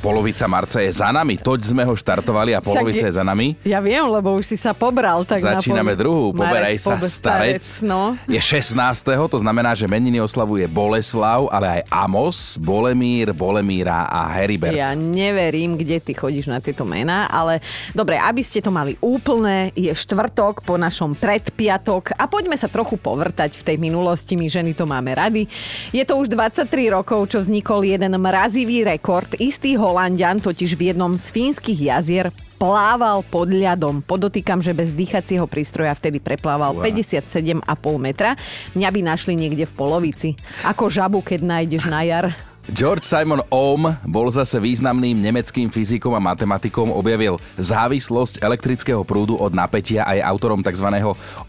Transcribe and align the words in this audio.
Polovica 0.00 0.48
marca 0.48 0.80
je 0.80 0.88
za 0.96 1.12
nami, 1.12 1.36
toť 1.36 1.60
sme 1.76 1.84
ho 1.84 1.92
štartovali 1.92 2.56
a 2.56 2.64
polovica 2.64 3.04
je, 3.04 3.12
je 3.12 3.18
za 3.20 3.24
nami. 3.24 3.52
Ja 3.68 3.84
viem, 3.84 4.00
lebo 4.08 4.32
už 4.32 4.48
si 4.48 4.56
sa 4.56 4.72
pobral. 4.72 5.28
Tak 5.28 5.44
Začíname 5.44 5.92
na 5.92 6.00
druhú, 6.00 6.32
poberaj 6.32 6.72
Marec, 6.72 6.80
sa, 6.80 6.96
pobe- 6.96 7.12
starec. 7.12 7.64
No. 7.84 8.16
Je 8.24 8.40
16. 8.40 8.80
to 9.28 9.36
znamená, 9.36 9.76
že 9.76 9.84
meniny 9.84 10.16
oslavuje 10.24 10.64
Boleslav, 10.72 11.52
ale 11.52 11.66
aj 11.68 11.80
Amos, 11.92 12.56
Bolemír, 12.56 13.36
Bolemíra 13.36 14.08
a 14.08 14.24
Heribert. 14.40 14.72
Ja 14.72 14.96
neverím, 14.96 15.76
kde 15.76 16.00
ty 16.00 16.16
chodíš 16.16 16.48
na 16.48 16.64
tieto 16.64 16.88
mená, 16.88 17.28
ale 17.28 17.60
dobre, 17.92 18.16
aby 18.16 18.40
ste 18.40 18.64
to 18.64 18.72
mali 18.72 18.96
úplné, 19.04 19.68
je 19.76 19.92
štvrtok 19.92 20.64
po 20.64 20.80
našom 20.80 21.12
predpiatok 21.12 22.16
a 22.16 22.24
poďme 22.24 22.56
sa 22.56 22.72
trochu 22.72 22.96
povrtať 22.96 23.52
v 23.60 23.62
tej 23.68 23.76
minulosti, 23.76 24.32
my 24.32 24.48
ženy 24.48 24.72
to 24.72 24.88
máme 24.88 25.12
rady. 25.12 25.44
Je 25.92 26.08
to 26.08 26.16
už 26.16 26.32
23 26.32 26.88
rokov, 26.88 27.36
čo 27.36 27.44
vznikol 27.44 27.84
jeden 27.84 28.16
mrazivý 28.16 28.80
rekord. 28.88 29.28
Istý 29.36 29.76
Holandian 29.90 30.38
totiž 30.38 30.78
v 30.78 30.94
jednom 30.94 31.18
z 31.18 31.34
fínskych 31.34 31.74
jazier 31.74 32.30
plával 32.62 33.26
pod 33.26 33.50
ľadom. 33.50 34.06
Podotýkam, 34.06 34.62
že 34.62 34.70
bez 34.70 34.94
dýchacieho 34.94 35.50
prístroja 35.50 35.98
vtedy 35.98 36.22
preplával 36.22 36.78
Wow. 36.78 36.86
57,5 36.86 37.66
metra. 37.98 38.38
Mňa 38.78 38.86
by 38.86 39.00
našli 39.02 39.34
niekde 39.34 39.66
v 39.66 39.74
polovici. 39.74 40.28
Ako 40.62 40.86
žabu, 40.86 41.26
keď 41.26 41.42
nájdeš 41.42 41.90
na 41.90 42.06
jar. 42.06 42.30
George 42.68 43.08
Simon 43.08 43.40
Ohm 43.48 43.88
bol 44.04 44.28
zase 44.28 44.60
významným 44.60 45.16
nemeckým 45.16 45.72
fyzikom 45.72 46.12
a 46.12 46.20
matematikom, 46.20 46.92
objavil 46.92 47.40
závislosť 47.56 48.44
elektrického 48.44 49.00
prúdu 49.00 49.40
od 49.40 49.56
napätia 49.56 50.04
a 50.04 50.12
je 50.12 50.20
autorom 50.20 50.60
tzv. 50.60 50.84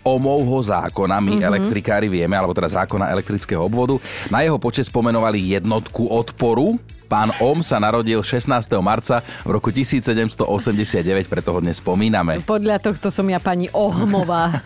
Ohmovho 0.08 0.60
zákona. 0.64 1.20
My 1.20 1.36
mm-hmm. 1.36 1.50
elektrikári 1.52 2.08
vieme, 2.08 2.40
alebo 2.40 2.55
teda 2.55 2.72
zákona 2.72 3.12
elektrického 3.12 3.60
obvodu. 3.60 4.00
Na 4.32 4.40
jeho 4.40 4.55
počet 4.55 4.88
spomenovali 4.88 5.60
jednotku 5.60 6.08
odporu. 6.08 6.80
Pán 7.12 7.35
Ohm 7.44 7.60
sa 7.60 7.76
narodil 7.76 8.24
16. 8.24 8.72
marca 8.80 9.20
v 9.44 9.52
roku 9.52 9.68
1789, 9.68 11.28
preto 11.28 11.52
ho 11.52 11.60
dnes 11.60 11.84
spomíname. 11.84 12.40
Podľa 12.40 12.80
tohto 12.80 13.12
som 13.12 13.28
ja 13.28 13.44
pani 13.44 13.68
Ohmová. 13.76 14.48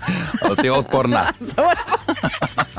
Si 0.62 0.70
odporná. 0.72 1.34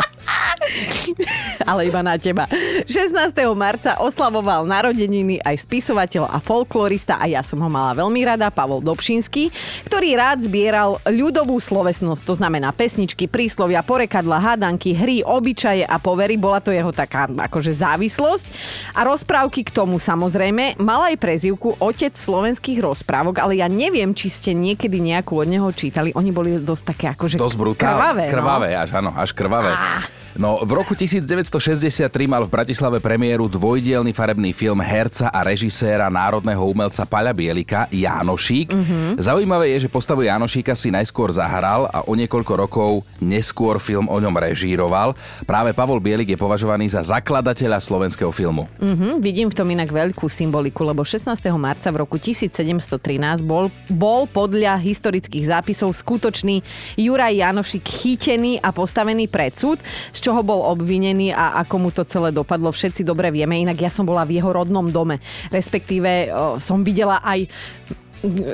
Ale 1.71 1.89
iba 1.89 2.01
na 2.03 2.15
teba. 2.21 2.47
16. 2.87 3.33
marca 3.57 3.99
oslavoval 3.99 4.69
narodeniny 4.69 5.43
aj 5.43 5.67
spisovateľ 5.67 6.31
a 6.31 6.39
folklorista 6.39 7.19
a 7.19 7.27
ja 7.27 7.43
som 7.43 7.59
ho 7.59 7.71
mala 7.71 7.97
veľmi 7.97 8.21
rada, 8.23 8.53
Pavol 8.53 8.83
Dobšinský, 8.85 9.51
ktorý 9.89 10.15
rád 10.15 10.47
zbieral 10.47 11.03
ľudovú 11.09 11.59
slovesnosť, 11.59 12.23
to 12.23 12.35
znamená 12.39 12.71
pesničky, 12.71 13.27
príslovia, 13.27 13.83
porekadla, 13.83 14.39
hádanky, 14.39 14.95
hry, 14.95 15.27
obyčaje 15.27 15.83
a 15.83 15.97
povery. 15.99 16.39
Bola 16.39 16.63
to 16.63 16.71
jeho 16.71 16.95
taká 16.95 17.27
akože 17.27 17.75
závislosť. 17.75 18.47
A 18.95 19.03
rozprávky 19.03 19.67
k 19.67 19.75
tomu 19.75 19.99
samozrejme. 19.99 20.79
Mal 20.79 21.15
aj 21.15 21.17
prezivku 21.19 21.75
Otec 21.81 22.15
slovenských 22.15 22.79
rozprávok, 22.79 23.43
ale 23.43 23.59
ja 23.59 23.67
neviem, 23.67 24.13
či 24.15 24.31
ste 24.31 24.51
niekedy 24.55 25.03
nejakú 25.03 25.43
od 25.43 25.49
neho 25.49 25.69
čítali. 25.75 26.15
Oni 26.15 26.31
boli 26.31 26.59
dosť 26.61 26.85
také 26.87 27.07
akože 27.13 27.37
Dosť 27.41 27.57
brutálne. 27.59 27.97
krvavé. 27.97 28.25
no. 28.29 28.33
krvavé 28.33 28.69
až 28.77 28.91
áno, 28.97 29.11
až 29.17 29.31
krvavé. 29.33 29.73
Á. 29.73 30.26
No, 30.37 30.61
v 30.61 30.77
roku 30.77 30.93
1963 30.93 32.13
mal 32.29 32.45
v 32.45 32.53
Bratislave 32.53 33.01
premiéru 33.01 33.49
dvojdielny 33.49 34.13
farebný 34.13 34.53
film 34.53 34.85
herca 34.85 35.33
a 35.33 35.41
režiséra 35.41 36.13
národného 36.13 36.61
umelca 36.61 37.09
Paľa 37.09 37.33
Bielika 37.33 37.89
Jánošík. 37.89 38.69
Mhm. 38.69 38.77
Mm-hmm. 38.77 39.13
Zaujímavé 39.17 39.73
je, 39.73 39.89
že 39.89 39.93
postavu 39.93 40.23
Jánošíka 40.29 40.77
si 40.77 40.93
najskôr 40.93 41.33
zahral 41.33 41.89
a 41.89 42.05
o 42.05 42.13
niekoľko 42.13 42.53
rokov 42.69 42.91
neskôr 43.19 43.81
film 43.81 44.13
o 44.13 44.17
ňom 44.21 44.31
režíroval. 44.37 45.17
Práve 45.49 45.73
Pavol 45.73 45.99
Bielik 46.05 46.29
je 46.29 46.39
považovaný 46.39 46.93
za 46.93 47.01
zakladateľa 47.01 47.81
slovenského 47.81 48.29
filmu. 48.31 48.69
Mhm, 48.79 49.25
vidím 49.25 49.49
v 49.49 49.57
tom 49.57 49.69
inak 49.73 49.89
veľkú 49.89 50.29
symboliku, 50.29 50.85
lebo 50.85 51.01
16. 51.01 51.33
marca 51.57 51.89
v 51.89 51.97
roku 52.05 52.21
1713 52.21 53.41
bol, 53.41 53.73
bol 53.89 54.29
podľa 54.29 54.77
historických 54.77 55.49
zápisov 55.49 55.97
skutočný 55.97 56.61
Juraj 57.01 57.41
Janošik 57.41 57.89
chytený 57.89 58.61
a 58.61 58.69
postavený 58.69 59.33
pred 59.33 59.57
súd, 59.57 59.81
z 60.13 60.26
čoho 60.27 60.43
bol 60.43 60.67
obvinený 60.75 61.31
a 61.31 61.63
ako 61.63 61.75
mu 61.79 61.91
to 61.95 62.03
celé 62.03 62.35
dopadlo, 62.35 62.75
všetci 62.75 63.07
dobre 63.07 63.31
vieme. 63.31 63.63
Inak 63.63 63.79
ja 63.79 63.91
som 63.95 64.03
bola 64.03 64.27
v 64.27 64.43
jeho 64.43 64.51
rodnom 64.51 64.91
dome, 64.91 65.23
respektíve 65.55 66.35
som 66.59 66.83
videla 66.83 67.23
aj 67.23 67.47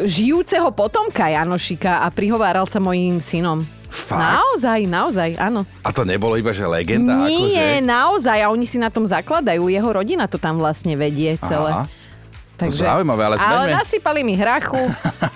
žijúceho 0.04 0.68
potomka 0.76 1.32
Janošika 1.32 2.04
a 2.04 2.12
prihováral 2.12 2.68
sa 2.68 2.76
mojim 2.76 3.24
synom. 3.24 3.64
Fakt? 3.92 4.20
Naozaj, 4.20 4.80
naozaj, 4.88 5.30
áno. 5.36 5.64
A 5.84 5.92
to 5.92 6.04
nebolo 6.04 6.36
iba, 6.36 6.52
že 6.52 6.64
legenda? 6.64 7.28
Nie, 7.28 7.80
akože? 7.80 7.88
naozaj. 7.88 8.38
A 8.40 8.48
oni 8.48 8.64
si 8.64 8.80
na 8.80 8.88
tom 8.88 9.04
zakladajú. 9.04 9.68
Jeho 9.68 9.90
rodina 9.92 10.24
to 10.28 10.40
tam 10.40 10.56
vlastne 10.56 10.96
vedie 10.96 11.36
celé. 11.40 11.72
Aha. 11.72 11.84
Zaujímavé, 12.68 13.22
ale 13.24 13.36
Ale 13.36 13.42
zmeňme- 13.66 13.78
nasypali 13.78 14.20
mi 14.22 14.34
hrachu, 14.36 14.78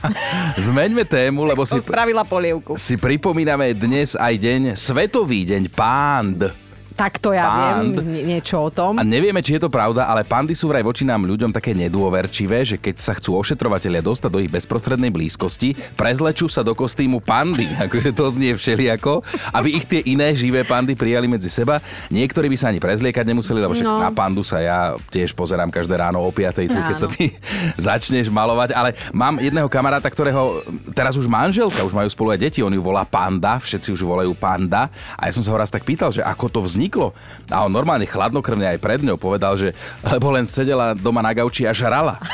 Zmeňme 0.67 1.05
tému, 1.05 1.45
lebo 1.45 1.67
si, 1.67 1.81
spravila 1.81 2.23
polievku. 2.23 2.77
si 2.77 2.95
pripomíname 2.95 3.73
dnes 3.73 4.15
aj 4.15 4.35
deň, 4.37 4.61
Svetový 4.75 5.43
deň 5.45 5.63
pánd. 5.73 6.66
Tak 6.97 7.19
to 7.19 7.31
ja 7.31 7.45
Pand. 7.45 7.93
viem 7.93 8.09
nie- 8.09 8.25
niečo 8.27 8.57
o 8.59 8.71
tom. 8.71 8.97
A 8.97 9.05
nevieme, 9.05 9.39
či 9.39 9.53
je 9.53 9.63
to 9.63 9.69
pravda, 9.69 10.05
ale 10.05 10.25
pandy 10.25 10.53
sú 10.53 10.67
vraj 10.67 10.81
voči 10.81 11.05
nám 11.05 11.23
ľuďom 11.23 11.51
také 11.51 11.71
nedôverčivé, 11.71 12.65
že 12.65 12.77
keď 12.77 12.97
sa 12.97 13.13
chcú 13.13 13.37
ošetrovatelia 13.37 14.01
dostať 14.01 14.31
do 14.31 14.39
ich 14.39 14.49
bezprostrednej 14.49 15.09
blízkosti, 15.09 15.77
prezlečú 15.93 16.47
sa 16.47 16.61
do 16.61 16.73
kostýmu 16.73 17.21
pandy. 17.21 17.69
Akože 17.85 18.11
to 18.11 18.25
znie 18.31 18.53
všelijako, 18.53 19.21
aby 19.53 19.69
ich 19.73 19.85
tie 19.85 20.01
iné 20.03 20.33
živé 20.33 20.63
pandy 20.63 20.93
prijali 20.93 21.27
medzi 21.27 21.47
seba. 21.47 21.85
Niektorí 22.09 22.49
by 22.49 22.57
sa 22.57 22.67
ani 22.69 22.81
prezliekať 22.81 23.25
nemuseli, 23.25 23.61
lebo 23.61 23.73
však 23.73 23.85
No. 23.87 24.01
na 24.01 24.11
pandu 24.11 24.41
sa 24.41 24.59
ja 24.59 24.79
tiež 25.07 25.31
pozerám 25.31 25.69
každé 25.69 25.95
ráno 25.95 26.19
o 26.19 26.31
5. 26.31 26.65
tu, 26.65 26.81
keď 26.81 26.97
sa 26.97 27.07
ty 27.07 27.29
začneš 27.79 28.27
malovať. 28.27 28.73
Ale 28.73 28.97
mám 29.13 29.37
jedného 29.37 29.69
kamaráta, 29.69 30.09
ktorého 30.09 30.65
teraz 30.91 31.15
už 31.15 31.29
manželka, 31.29 31.83
už 31.83 31.93
majú 31.93 32.09
spolu 32.09 32.33
aj 32.33 32.41
deti, 32.41 32.61
on 32.61 32.73
ju 32.73 32.81
volá 32.81 33.05
panda, 33.05 33.59
všetci 33.59 33.93
už 33.93 34.01
volajú 34.01 34.33
panda. 34.33 34.89
A 35.15 35.29
ja 35.29 35.33
som 35.33 35.45
sa 35.45 35.53
ho 35.53 35.61
raz 35.61 35.69
tak 35.69 35.85
pýtal, 35.85 36.09
že 36.09 36.25
ako 36.25 36.47
to 36.49 36.61
vzniklo. 36.63 36.86
A 37.49 37.63
on 37.63 37.71
normálne 37.71 38.05
chladnokrvne 38.05 38.75
aj 38.75 38.79
pred 38.79 39.01
ňou 39.01 39.15
povedal, 39.15 39.55
že 39.55 39.71
lebo 40.03 40.31
len 40.31 40.45
sedela 40.45 40.93
doma 40.93 41.21
na 41.21 41.31
gauči 41.31 41.65
a 41.65 41.73
žrala. 41.73 42.19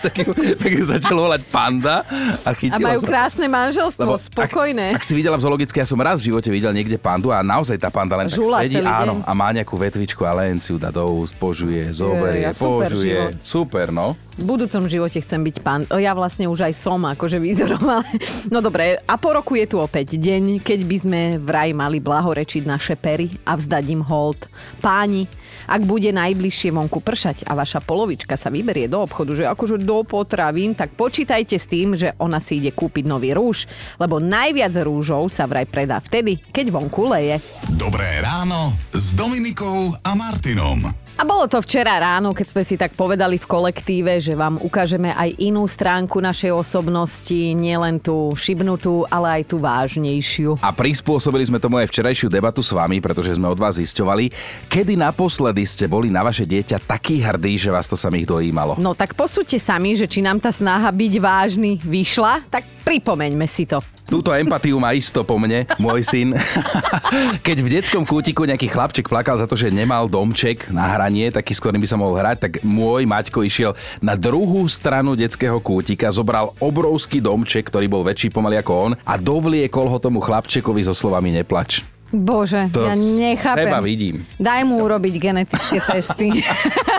Tak, 0.00 0.16
ju, 0.16 0.32
tak 0.56 0.70
ju 0.70 0.84
začal 0.86 1.16
volať 1.18 1.42
panda 1.50 2.06
a 2.46 2.50
A 2.50 2.56
chytila 2.56 2.94
majú 2.94 3.00
sa. 3.02 3.08
krásne 3.08 3.46
manželstvo, 3.46 4.06
spokojné. 4.32 4.94
Ak, 4.96 5.02
ak 5.02 5.04
si 5.04 5.12
videla 5.12 5.36
v 5.36 5.42
zoologickej, 5.44 5.82
ja 5.82 5.88
som 5.88 5.98
raz 5.98 6.22
v 6.22 6.32
živote 6.32 6.48
videl 6.48 6.70
niekde 6.72 6.96
pandu 6.96 7.28
a 7.30 7.42
naozaj 7.42 7.76
tá 7.76 7.90
panda 7.92 8.16
len 8.16 8.30
tak 8.30 8.38
Žula 8.38 8.64
sedí, 8.64 8.78
celý 8.80 8.86
áno, 8.86 9.20
deň. 9.20 9.26
a 9.26 9.32
má 9.34 9.48
nejakú 9.52 9.74
vetvičku 9.76 10.22
a 10.24 10.32
len 10.36 10.56
si 10.62 10.72
ju 10.72 10.78
dá 10.78 10.88
do 10.88 11.04
úst, 11.10 11.34
požuje, 11.36 11.84
zoberie, 11.92 12.48
a 12.48 12.54
super 12.54 12.90
požuje. 12.90 13.02
život. 13.02 13.30
Super, 13.42 13.86
no. 13.90 14.14
V 14.40 14.44
budúcom 14.46 14.88
živote 14.88 15.20
chcem 15.20 15.40
byť 15.44 15.56
pán. 15.60 15.80
Ja 16.00 16.16
vlastne 16.16 16.48
už 16.48 16.64
aj 16.64 16.74
som, 16.76 17.04
akože 17.04 17.36
vyzerom, 17.36 17.84
ale... 17.84 18.06
No 18.48 18.64
dobre, 18.64 18.96
a 18.96 19.14
po 19.20 19.36
roku 19.36 19.52
je 19.54 19.66
tu 19.68 19.76
opäť 19.76 20.16
deň, 20.16 20.64
keď 20.64 20.80
by 20.86 20.96
sme 20.96 21.20
vraj 21.36 21.70
mali 21.76 22.00
blahorečiť 22.00 22.62
naše 22.64 22.94
pery 22.96 23.28
a 23.44 23.59
vzdať 23.60 23.84
im 23.92 24.02
hold. 24.02 24.48
Páni, 24.80 25.28
ak 25.70 25.86
bude 25.86 26.10
najbližšie 26.10 26.74
vonku 26.74 26.98
pršať 26.98 27.46
a 27.46 27.54
vaša 27.54 27.84
polovička 27.84 28.34
sa 28.34 28.50
vyberie 28.50 28.90
do 28.90 29.04
obchodu, 29.04 29.38
že 29.38 29.44
akože 29.46 29.78
do 29.84 30.02
potravín, 30.02 30.74
tak 30.74 30.96
počítajte 30.98 31.60
s 31.60 31.70
tým, 31.70 31.94
že 31.94 32.16
ona 32.18 32.42
si 32.42 32.58
ide 32.58 32.74
kúpiť 32.74 33.04
nový 33.06 33.30
rúž, 33.36 33.70
lebo 34.00 34.18
najviac 34.18 34.74
rúžov 34.82 35.30
sa 35.30 35.46
vraj 35.46 35.68
predá 35.68 36.02
vtedy, 36.02 36.42
keď 36.50 36.74
vonku 36.74 37.12
leje. 37.12 37.38
Dobré 37.76 38.18
ráno 38.24 38.74
s 38.90 39.14
Dominikou 39.14 39.94
a 40.00 40.10
Martinom. 40.16 41.09
A 41.20 41.28
bolo 41.28 41.44
to 41.44 41.60
včera 41.60 42.00
ráno, 42.00 42.32
keď 42.32 42.46
sme 42.48 42.62
si 42.64 42.80
tak 42.80 42.96
povedali 42.96 43.36
v 43.36 43.44
kolektíve, 43.44 44.24
že 44.24 44.32
vám 44.32 44.56
ukážeme 44.56 45.12
aj 45.12 45.36
inú 45.36 45.68
stránku 45.68 46.16
našej 46.16 46.48
osobnosti, 46.48 47.36
nielen 47.52 48.00
tú 48.00 48.32
šibnutú, 48.32 49.04
ale 49.04 49.44
aj 49.44 49.52
tú 49.52 49.60
vážnejšiu. 49.60 50.56
A 50.64 50.72
prispôsobili 50.72 51.44
sme 51.44 51.60
tomu 51.60 51.76
aj 51.76 51.92
včerajšiu 51.92 52.32
debatu 52.32 52.64
s 52.64 52.72
vami, 52.72 53.04
pretože 53.04 53.36
sme 53.36 53.52
od 53.52 53.60
vás 53.60 53.76
zisťovali, 53.76 54.32
kedy 54.72 54.96
naposledy 54.96 55.60
ste 55.68 55.84
boli 55.84 56.08
na 56.08 56.24
vaše 56.24 56.48
dieťa 56.48 56.88
taký 56.88 57.20
hrdý, 57.20 57.60
že 57.60 57.68
vás 57.68 57.84
to 57.84 58.00
samých 58.00 58.24
dojímalo. 58.24 58.80
No 58.80 58.96
tak 58.96 59.12
posúďte 59.12 59.60
sami, 59.60 60.00
že 60.00 60.08
či 60.08 60.24
nám 60.24 60.40
tá 60.40 60.48
snaha 60.48 60.88
byť 60.88 61.12
vážny 61.20 61.76
vyšla, 61.84 62.48
tak 62.48 62.64
pripomeňme 62.80 63.44
si 63.44 63.68
to. 63.68 63.84
Túto 64.10 64.34
empatiu 64.34 64.82
má 64.82 64.90
isto 64.90 65.22
po 65.22 65.38
mne, 65.38 65.70
môj 65.78 66.02
syn. 66.02 66.34
Keď 67.46 67.56
v 67.62 67.68
detskom 67.70 68.02
kútiku 68.02 68.42
nejaký 68.42 68.66
chlapček 68.66 69.06
plakal 69.06 69.38
za 69.38 69.46
to, 69.46 69.54
že 69.54 69.70
nemal 69.70 70.10
domček 70.10 70.66
na 70.74 70.98
hranie, 70.98 71.30
taký, 71.30 71.54
s 71.54 71.62
ktorým 71.62 71.78
by 71.78 71.86
sa 71.86 71.94
mohol 71.94 72.18
hrať, 72.18 72.36
tak 72.42 72.52
môj 72.66 73.06
Maťko 73.06 73.46
išiel 73.46 73.78
na 74.02 74.18
druhú 74.18 74.66
stranu 74.66 75.14
detského 75.14 75.62
kútika, 75.62 76.10
zobral 76.10 76.50
obrovský 76.58 77.22
domček, 77.22 77.70
ktorý 77.70 77.86
bol 77.86 78.02
väčší 78.02 78.34
pomaly 78.34 78.58
ako 78.58 78.72
on 78.74 78.92
a 78.98 79.14
dovliekol 79.14 79.86
ho 79.86 80.02
tomu 80.02 80.18
chlapčekovi 80.18 80.82
so 80.82 80.92
slovami 80.92 81.30
neplač. 81.30 81.86
Bože, 82.10 82.66
To 82.74 82.90
ja 82.90 82.98
nechápem. 82.98 83.70
seba 83.70 83.78
vidím. 83.78 84.26
Daj 84.34 84.66
mu 84.66 84.82
urobiť 84.82 85.14
genetické 85.22 85.78
testy. 85.78 86.42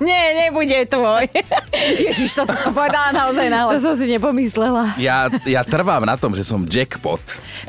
Nie, 0.00 0.46
nebude 0.46 0.84
tvoj. 0.88 1.28
Ježiš, 2.06 2.36
toto 2.36 2.52
som 2.52 2.72
povedala 2.76 3.12
naozaj 3.12 3.46
náhle. 3.48 3.70
To 3.76 3.92
som 3.92 3.94
si 3.96 4.06
nepomyslela. 4.12 4.96
Ja, 5.00 5.28
ja 5.48 5.62
trvám 5.64 6.04
na 6.04 6.16
tom, 6.20 6.36
že 6.36 6.44
som 6.44 6.64
jackpot. 6.68 7.22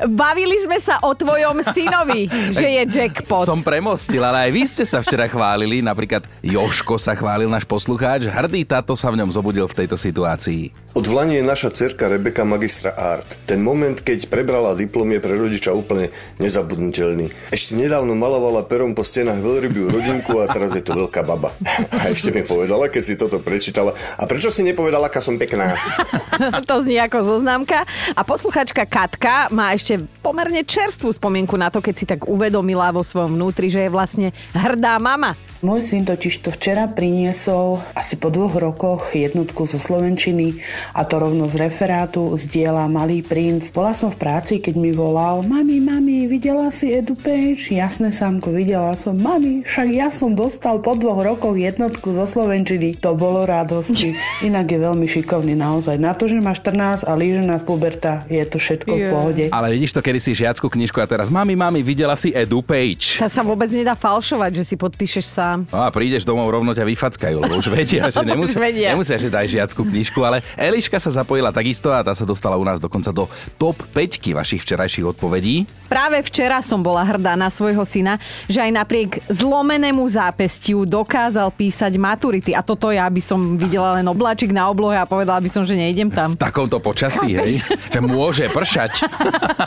Bavili 0.04 0.60
sme 0.64 0.78
sa 0.80 1.00
o 1.00 1.16
tvojom 1.16 1.64
synovi, 1.72 2.28
že 2.52 2.66
je 2.66 2.82
jackpot. 2.88 3.48
Som 3.48 3.64
premostil, 3.64 4.20
ale 4.20 4.48
aj 4.48 4.50
vy 4.52 4.62
ste 4.68 4.84
sa 4.84 5.00
včera 5.00 5.28
chválili. 5.28 5.80
Napríklad 5.80 6.24
Joško 6.44 7.00
sa 7.00 7.16
chválil, 7.16 7.48
náš 7.48 7.64
poslucháč. 7.64 8.28
Hrdý 8.28 8.64
táto 8.68 8.92
sa 8.92 9.08
v 9.08 9.24
ňom 9.24 9.32
zobudil 9.32 9.64
v 9.64 9.84
tejto 9.84 9.96
situácii. 9.96 10.88
Od 10.98 11.06
vlani 11.06 11.38
je 11.38 11.44
naša 11.46 11.70
cerka 11.70 12.10
Rebeka 12.10 12.42
magistra 12.42 12.90
art. 12.90 13.38
Ten 13.46 13.62
moment, 13.62 13.94
keď 14.02 14.26
prebrala 14.26 14.74
diplom, 14.74 15.06
je 15.14 15.20
pre 15.22 15.36
rodiča 15.38 15.70
úplne 15.70 16.10
nezabudnutelný. 16.42 17.30
Ešte 17.54 17.78
nedávno 17.78 18.18
malovala 18.18 18.66
perom 18.66 18.98
po 18.98 19.06
stenách 19.06 19.38
veľrybiu 19.38 19.94
rodinku 19.94 20.42
a 20.42 20.50
teraz 20.50 20.74
je 20.74 20.82
to 20.82 20.98
veľká 20.98 21.22
baba. 21.22 21.54
ešte 22.18 22.34
mi 22.34 22.42
povedala, 22.42 22.90
keď 22.90 23.02
si 23.06 23.14
toto 23.14 23.38
prečítala, 23.38 23.94
a 24.18 24.26
prečo 24.26 24.50
si 24.50 24.66
nepovedala, 24.66 25.06
aká 25.06 25.22
som 25.22 25.38
pekná? 25.38 25.78
to 26.68 26.82
znie 26.82 26.98
ako 26.98 27.38
zoznámka. 27.38 27.86
A 28.18 28.20
posluchačka 28.26 28.82
Katka 28.90 29.46
má 29.54 29.70
ešte 29.70 30.02
pomerne 30.18 30.66
čerstvú 30.66 31.14
spomienku 31.14 31.54
na 31.54 31.70
to, 31.70 31.78
keď 31.78 31.94
si 31.94 32.04
tak 32.10 32.26
uvedomila 32.26 32.90
vo 32.90 33.06
svojom 33.06 33.38
vnútri, 33.38 33.70
že 33.70 33.86
je 33.86 33.94
vlastne 33.94 34.34
hrdá 34.50 34.98
mama. 34.98 35.38
Môj 35.58 35.82
syn 35.82 36.06
totiž 36.06 36.46
to 36.46 36.54
včera 36.54 36.86
priniesol 36.86 37.82
asi 37.98 38.14
po 38.14 38.30
dvoch 38.30 38.54
rokoch 38.54 39.10
jednotku 39.10 39.66
zo 39.66 39.74
Slovenčiny 39.74 40.62
a 40.94 41.02
to 41.02 41.18
rovno 41.18 41.50
z 41.50 41.58
referátu 41.58 42.30
z 42.38 42.46
diela 42.46 42.86
Malý 42.86 43.26
princ. 43.26 43.74
Bola 43.74 43.90
som 43.90 44.14
v 44.14 44.22
práci, 44.22 44.62
keď 44.62 44.78
mi 44.78 44.94
volal 44.94 45.42
Mami, 45.42 45.82
mami, 45.82 46.30
videla 46.30 46.70
si 46.70 46.94
Edu 46.94 47.18
Page? 47.18 47.74
Jasné, 47.74 48.14
Samko, 48.14 48.54
videla 48.54 48.94
som. 48.94 49.18
Mami, 49.18 49.66
však 49.66 49.88
ja 49.90 50.14
som 50.14 50.30
dostal 50.38 50.78
po 50.78 50.94
dvoch 50.94 51.26
rokoch 51.26 51.58
jednotku 51.58 52.14
zo 52.14 52.22
Slovenčiny. 52.22 52.94
To 53.02 53.18
bolo 53.18 53.42
radosti. 53.42 54.14
Inak 54.46 54.70
je 54.70 54.78
veľmi 54.78 55.10
šikovný 55.10 55.58
naozaj. 55.58 55.98
Na 55.98 56.14
to, 56.14 56.30
že 56.30 56.38
má 56.38 56.54
14 56.54 57.02
a 57.02 57.12
líže 57.18 57.42
nás 57.42 57.66
puberta, 57.66 58.22
je 58.30 58.46
to 58.46 58.62
všetko 58.62 58.94
yeah. 58.94 59.02
v 59.02 59.10
pohode. 59.10 59.44
Ale 59.50 59.74
vidíš 59.74 59.98
to, 59.98 60.06
kedy 60.06 60.22
si 60.22 60.38
žiackú 60.38 60.70
knižku 60.70 61.02
a 61.02 61.06
teraz 61.10 61.34
Mami, 61.34 61.58
mami, 61.58 61.82
videla 61.82 62.14
si 62.14 62.30
Edu 62.30 62.62
Page. 62.62 63.18
To 63.18 63.26
sa 63.26 63.42
vôbec 63.42 63.66
nedá 63.74 63.98
falšovať, 63.98 64.62
že 64.62 64.64
si 64.70 64.78
podpíšeš 64.78 65.26
sa 65.26 65.47
No 65.72 65.78
a 65.84 65.88
prídeš 65.88 66.26
domov, 66.28 66.52
rovno 66.52 66.76
ťa 66.76 66.84
vyfackajú, 66.84 67.36
lebo 67.40 67.56
už 67.56 67.72
vedia, 67.72 68.12
že 68.12 68.20
nemusia, 68.28 68.58
vedia. 68.60 68.88
nemusia 68.92 69.16
že 69.16 69.32
daj 69.32 69.46
žiackú 69.48 69.86
knižku, 69.88 70.20
ale 70.20 70.44
Eliška 70.58 71.00
sa 71.00 71.08
zapojila 71.08 71.54
takisto 71.54 71.88
a 71.88 72.04
tá 72.04 72.12
sa 72.12 72.28
dostala 72.28 72.60
u 72.60 72.64
nás 72.66 72.82
dokonca 72.82 73.08
do 73.14 73.24
top 73.56 73.80
5 73.96 74.36
vašich 74.36 74.60
včerajších 74.66 75.06
odpovedí. 75.16 75.64
Práve 75.88 76.20
včera 76.20 76.60
som 76.60 76.84
bola 76.84 77.00
hrdá 77.00 77.32
na 77.32 77.48
svojho 77.48 77.80
syna, 77.88 78.20
že 78.44 78.60
aj 78.60 78.70
napriek 78.76 79.10
zlomenému 79.32 80.04
zápestiu 80.04 80.84
dokázal 80.84 81.48
písať 81.48 81.96
maturity. 81.96 82.52
A 82.52 82.60
toto 82.60 82.92
ja 82.92 83.08
by 83.08 83.22
som 83.24 83.56
videla 83.56 83.96
len 83.96 84.04
obláčik 84.04 84.52
na 84.52 84.68
oblohe 84.68 85.00
a 85.00 85.08
povedala 85.08 85.40
by 85.40 85.48
som, 85.48 85.64
že 85.64 85.72
nejdem 85.72 86.12
tam. 86.12 86.36
V 86.36 86.44
takomto 86.44 86.76
počasí, 86.76 87.32
hej? 87.32 87.64
že 87.94 88.00
môže 88.04 88.52
pršať. 88.52 89.00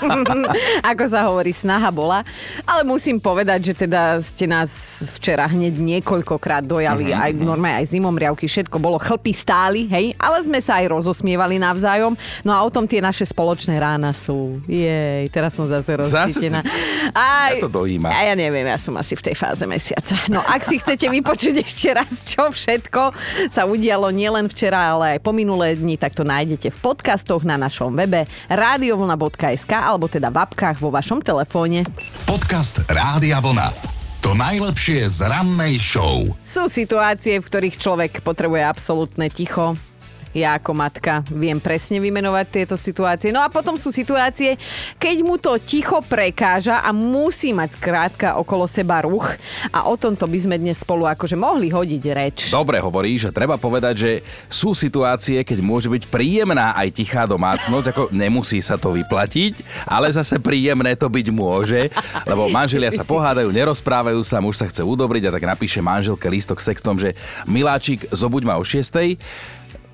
Ako 0.94 1.04
sa 1.10 1.26
hovorí, 1.26 1.50
snaha 1.50 1.90
bola. 1.90 2.22
Ale 2.70 2.86
musím 2.86 3.18
povedať, 3.18 3.74
že 3.74 3.90
teda 3.90 4.22
ste 4.22 4.46
nás 4.46 4.70
včera 5.18 5.50
hneď 5.50 5.71
niekoľkokrát 5.76 6.64
dojali, 6.68 7.12
mm-hmm. 7.12 7.24
aj 7.24 7.32
normálne 7.40 7.78
aj 7.84 7.88
zimomriavky, 7.92 8.46
všetko 8.46 8.78
bolo, 8.78 9.00
chlpy 9.00 9.32
stáli, 9.32 9.88
hej, 9.88 10.14
ale 10.20 10.44
sme 10.44 10.60
sa 10.60 10.84
aj 10.84 10.92
rozosmievali 10.92 11.58
navzájom. 11.58 12.14
No 12.44 12.52
a 12.52 12.60
o 12.62 12.70
tom 12.70 12.86
tie 12.86 13.00
naše 13.00 13.24
spoločné 13.28 13.80
rána 13.80 14.12
sú. 14.12 14.60
Jej, 14.68 15.32
teraz 15.32 15.56
som 15.56 15.66
zase 15.66 15.96
rozcítená. 15.96 16.62
Aj, 17.12 17.56
ja 17.56 17.64
to 17.64 17.72
dojíma. 17.72 18.12
A 18.12 18.32
ja 18.32 18.36
neviem, 18.36 18.68
ja 18.68 18.78
som 18.78 18.96
asi 19.00 19.16
v 19.16 19.32
tej 19.32 19.36
fáze 19.36 19.64
mesiaca. 19.66 20.16
No 20.28 20.44
ak 20.44 20.62
si 20.68 20.78
chcete 20.80 21.08
vypočuť 21.08 21.56
ešte 21.64 21.90
raz, 21.96 22.14
čo 22.28 22.50
všetko 22.52 23.16
sa 23.50 23.68
udialo 23.68 24.12
nielen 24.12 24.48
včera, 24.52 24.96
ale 24.96 25.18
aj 25.18 25.20
po 25.24 25.32
minulé 25.32 25.76
dni, 25.76 25.96
tak 25.96 26.16
to 26.16 26.28
nájdete 26.28 26.72
v 26.72 26.80
podcastoch 26.80 27.44
na 27.46 27.56
našom 27.56 27.94
webe 27.94 28.28
radiovlna.sk 28.52 29.72
alebo 29.72 30.08
teda 30.08 30.34
v 30.34 30.38
apkách 30.44 30.78
vo 30.82 30.90
vašom 30.92 31.22
telefóne. 31.22 31.86
Podcast 32.26 32.84
Rádia 32.90 33.40
Vlna. 33.40 34.01
To 34.22 34.38
najlepšie 34.38 35.10
z 35.10 35.26
rannej 35.26 35.82
show. 35.82 36.30
Sú 36.46 36.70
situácie, 36.70 37.42
v 37.42 37.48
ktorých 37.50 37.82
človek 37.82 38.12
potrebuje 38.22 38.62
absolútne 38.62 39.34
ticho, 39.34 39.74
ja 40.32 40.56
ako 40.56 40.72
matka 40.72 41.24
viem 41.32 41.60
presne 41.60 42.00
vymenovať 42.00 42.46
tieto 42.48 42.76
situácie. 42.80 43.30
No 43.36 43.44
a 43.44 43.52
potom 43.52 43.76
sú 43.76 43.92
situácie, 43.92 44.56
keď 44.96 45.18
mu 45.24 45.36
to 45.36 45.56
ticho 45.60 46.00
prekáža 46.04 46.84
a 46.84 46.96
musí 46.96 47.52
mať 47.52 47.76
skrátka 47.76 48.40
okolo 48.40 48.68
seba 48.68 49.04
ruch 49.04 49.28
a 49.72 49.88
o 49.92 49.96
tomto 50.00 50.28
by 50.28 50.40
sme 50.40 50.56
dnes 50.60 50.80
spolu 50.80 51.08
akože 51.08 51.36
mohli 51.36 51.68
hodiť 51.72 52.04
reč. 52.16 52.38
Dobre 52.52 52.80
hovorí, 52.80 53.20
že 53.20 53.36
treba 53.36 53.60
povedať, 53.60 53.96
že 53.96 54.12
sú 54.48 54.72
situácie, 54.72 55.44
keď 55.44 55.60
môže 55.60 55.92
byť 55.92 56.08
príjemná 56.08 56.74
aj 56.80 56.88
tichá 56.96 57.28
domácnosť, 57.28 57.88
ako 57.92 58.04
nemusí 58.16 58.64
sa 58.64 58.80
to 58.80 58.96
vyplatiť, 58.96 59.86
ale 59.88 60.12
zase 60.12 60.40
príjemné 60.40 60.96
to 60.96 61.12
byť 61.12 61.28
môže, 61.32 61.92
lebo 62.24 62.48
manželia 62.48 62.92
sa 62.92 63.04
pohádajú, 63.04 63.52
nerozprávajú 63.52 64.22
sa, 64.24 64.40
muž 64.40 64.60
sa 64.60 64.68
chce 64.68 64.84
udobriť 64.84 65.28
a 65.28 65.34
tak 65.36 65.44
napíše 65.44 65.84
manželke 65.84 66.28
lístok 66.32 66.64
s 66.64 66.72
textom, 66.72 66.96
že 66.96 67.14
Miláčik, 67.48 68.08
zobuď 68.12 68.44
ma 68.48 68.56
o 68.58 68.64
6 68.64 69.20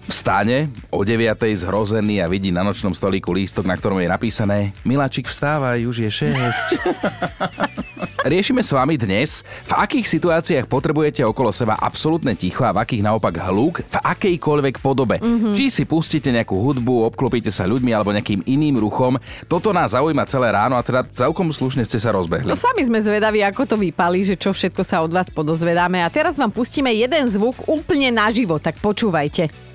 vstane 0.08 0.72
o 0.90 1.04
9. 1.04 1.36
zhrozený 1.36 2.24
a 2.24 2.32
vidí 2.32 2.50
na 2.50 2.64
nočnom 2.64 2.96
stolíku 2.96 3.36
lístok, 3.36 3.68
na 3.68 3.76
ktorom 3.76 4.00
je 4.00 4.08
napísané 4.08 4.72
Miláčik 4.88 5.28
vstávaj, 5.28 5.84
už 5.84 6.08
je 6.08 6.12
6. 6.32 6.32
Riešime 8.28 8.60
s 8.60 8.76
vami 8.76 9.00
dnes, 9.00 9.40
v 9.64 9.74
akých 9.78 10.08
situáciách 10.20 10.66
potrebujete 10.68 11.24
okolo 11.24 11.48
seba 11.56 11.80
absolútne 11.80 12.36
ticho 12.36 12.68
a 12.68 12.76
v 12.76 12.84
akých 12.84 13.06
naopak 13.06 13.40
hluk 13.48 13.80
v 13.88 13.98
akejkoľvek 14.04 14.84
podobe. 14.84 15.16
Mm-hmm. 15.24 15.56
Či 15.56 15.72
si 15.72 15.84
pustíte 15.88 16.28
nejakú 16.36 16.60
hudbu, 16.60 17.08
obklopíte 17.08 17.48
sa 17.48 17.64
ľuďmi 17.64 17.96
alebo 17.96 18.12
nejakým 18.12 18.44
iným 18.44 18.84
ruchom. 18.84 19.16
Toto 19.48 19.72
nás 19.72 19.96
zaujíma 19.96 20.28
celé 20.28 20.52
ráno 20.52 20.76
a 20.76 20.84
teda 20.84 21.08
celkom 21.08 21.56
slušne 21.56 21.88
ste 21.88 22.04
sa 22.04 22.12
rozbehli. 22.12 22.52
No 22.52 22.60
sami 22.60 22.84
sme 22.84 23.00
zvedaví, 23.00 23.40
ako 23.48 23.64
to 23.64 23.76
vypali, 23.80 24.28
že 24.28 24.36
čo 24.36 24.52
všetko 24.52 24.84
sa 24.84 25.00
od 25.00 25.16
vás 25.16 25.32
podozvedáme 25.32 26.04
a 26.04 26.12
teraz 26.12 26.36
vám 26.36 26.52
pustíme 26.52 26.92
jeden 26.92 27.32
zvuk 27.32 27.56
úplne 27.64 28.12
naživo, 28.12 28.60
tak 28.60 28.76
počúvajte. 28.84 29.67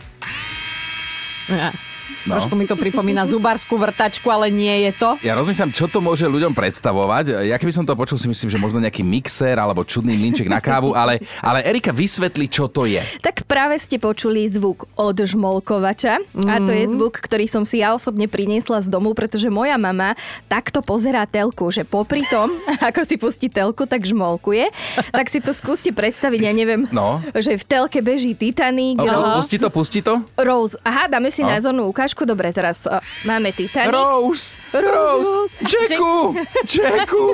Yeah. 1.52 1.91
No. 2.30 2.38
Trošku 2.38 2.54
mi 2.54 2.66
to 2.70 2.78
pripomína 2.78 3.26
zubarskú 3.26 3.74
vrtačku, 3.74 4.30
ale 4.30 4.46
nie 4.52 4.86
je 4.88 4.92
to. 4.94 5.10
Ja 5.26 5.34
rozmýšľam, 5.34 5.70
čo 5.74 5.90
to 5.90 5.98
môže 5.98 6.26
ľuďom 6.30 6.54
predstavovať. 6.54 7.46
Ja 7.50 7.58
keby 7.58 7.72
som 7.74 7.82
to 7.82 7.98
počul, 7.98 8.18
si 8.18 8.30
myslím, 8.30 8.48
že 8.50 8.58
možno 8.58 8.78
nejaký 8.78 9.02
mixer 9.02 9.58
alebo 9.58 9.82
čudný 9.82 10.14
linček 10.14 10.46
na 10.46 10.62
kávu, 10.62 10.94
ale, 10.94 11.18
ale 11.42 11.66
Erika 11.66 11.90
vysvetli, 11.90 12.46
čo 12.46 12.70
to 12.70 12.86
je. 12.86 13.02
Tak 13.18 13.46
práve 13.50 13.78
ste 13.82 13.98
počuli 13.98 14.46
zvuk 14.46 14.86
od 14.94 15.16
žmolkovača 15.16 16.22
mm. 16.22 16.46
a 16.46 16.54
to 16.62 16.70
je 16.70 16.84
mhm. 16.86 16.92
zvuk, 16.94 17.14
ktorý 17.18 17.46
som 17.50 17.64
si 17.66 17.82
ja 17.82 17.96
osobne 17.96 18.30
priniesla 18.30 18.82
z 18.82 18.88
domu, 18.92 19.16
pretože 19.16 19.50
moja 19.50 19.74
mama 19.74 20.14
takto 20.46 20.78
pozerá 20.84 21.26
telku, 21.26 21.70
že 21.74 21.82
popri 21.82 22.22
tom, 22.28 22.52
ako 22.88 23.00
si 23.02 23.16
pustí 23.18 23.48
telku, 23.50 23.84
tak 23.88 24.06
žmolkuje. 24.06 24.70
Tak 25.10 25.26
si 25.32 25.42
to 25.42 25.50
skúste 25.56 25.90
predstaviť, 25.90 26.40
ja 26.46 26.52
neviem, 26.52 26.86
no. 26.94 27.24
že 27.34 27.58
v 27.58 27.64
telke 27.64 27.98
beží 28.04 28.36
Titanic. 28.36 29.00
No. 29.00 29.40
Pusti 29.40 29.56
to, 29.56 29.68
pusti 29.72 30.00
to. 30.04 30.20
Rose. 30.36 30.76
Aha, 30.84 31.08
dáme 31.08 31.32
si 31.32 31.40
oh. 31.40 31.48
názornú 31.48 31.88
ukážku 31.88 32.11
ukážku. 32.12 32.28
Dobre, 32.28 32.52
teraz 32.52 32.84
uh, 32.84 33.00
máme 33.24 33.48
Titanic. 33.52 33.88
Rose! 33.88 34.76
Rose! 34.76 35.64
Jacku! 35.64 36.36
Jacku! 36.68 37.24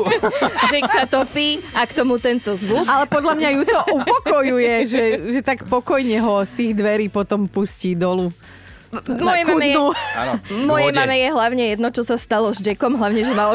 Jack 0.70 0.86
sa 1.02 1.04
topí 1.10 1.58
a 1.74 1.82
k 1.82 1.92
tomu 1.98 2.14
tento 2.22 2.54
zvuk. 2.54 2.86
Ale 2.86 3.10
podľa 3.10 3.34
mňa 3.34 3.48
ju 3.58 3.62
to 3.66 3.80
upokojuje, 3.98 4.74
že, 4.86 5.02
že 5.34 5.40
tak 5.42 5.66
pokojne 5.66 6.22
ho 6.22 6.46
z 6.46 6.52
tých 6.54 6.72
dverí 6.78 7.10
potom 7.10 7.50
pustí 7.50 7.98
dolu. 7.98 8.30
Moje 8.88 9.44
mame, 9.44 9.68
je, 9.68 9.76
moje 10.64 10.88
mame 10.96 11.16
je 11.20 11.28
hlavne 11.28 11.64
jedno, 11.76 11.92
čo 11.92 12.00
sa 12.08 12.16
stalo 12.16 12.56
s 12.56 12.64
Jackom, 12.64 12.96
hlavne, 12.96 13.20
že 13.20 13.36
má 13.36 13.52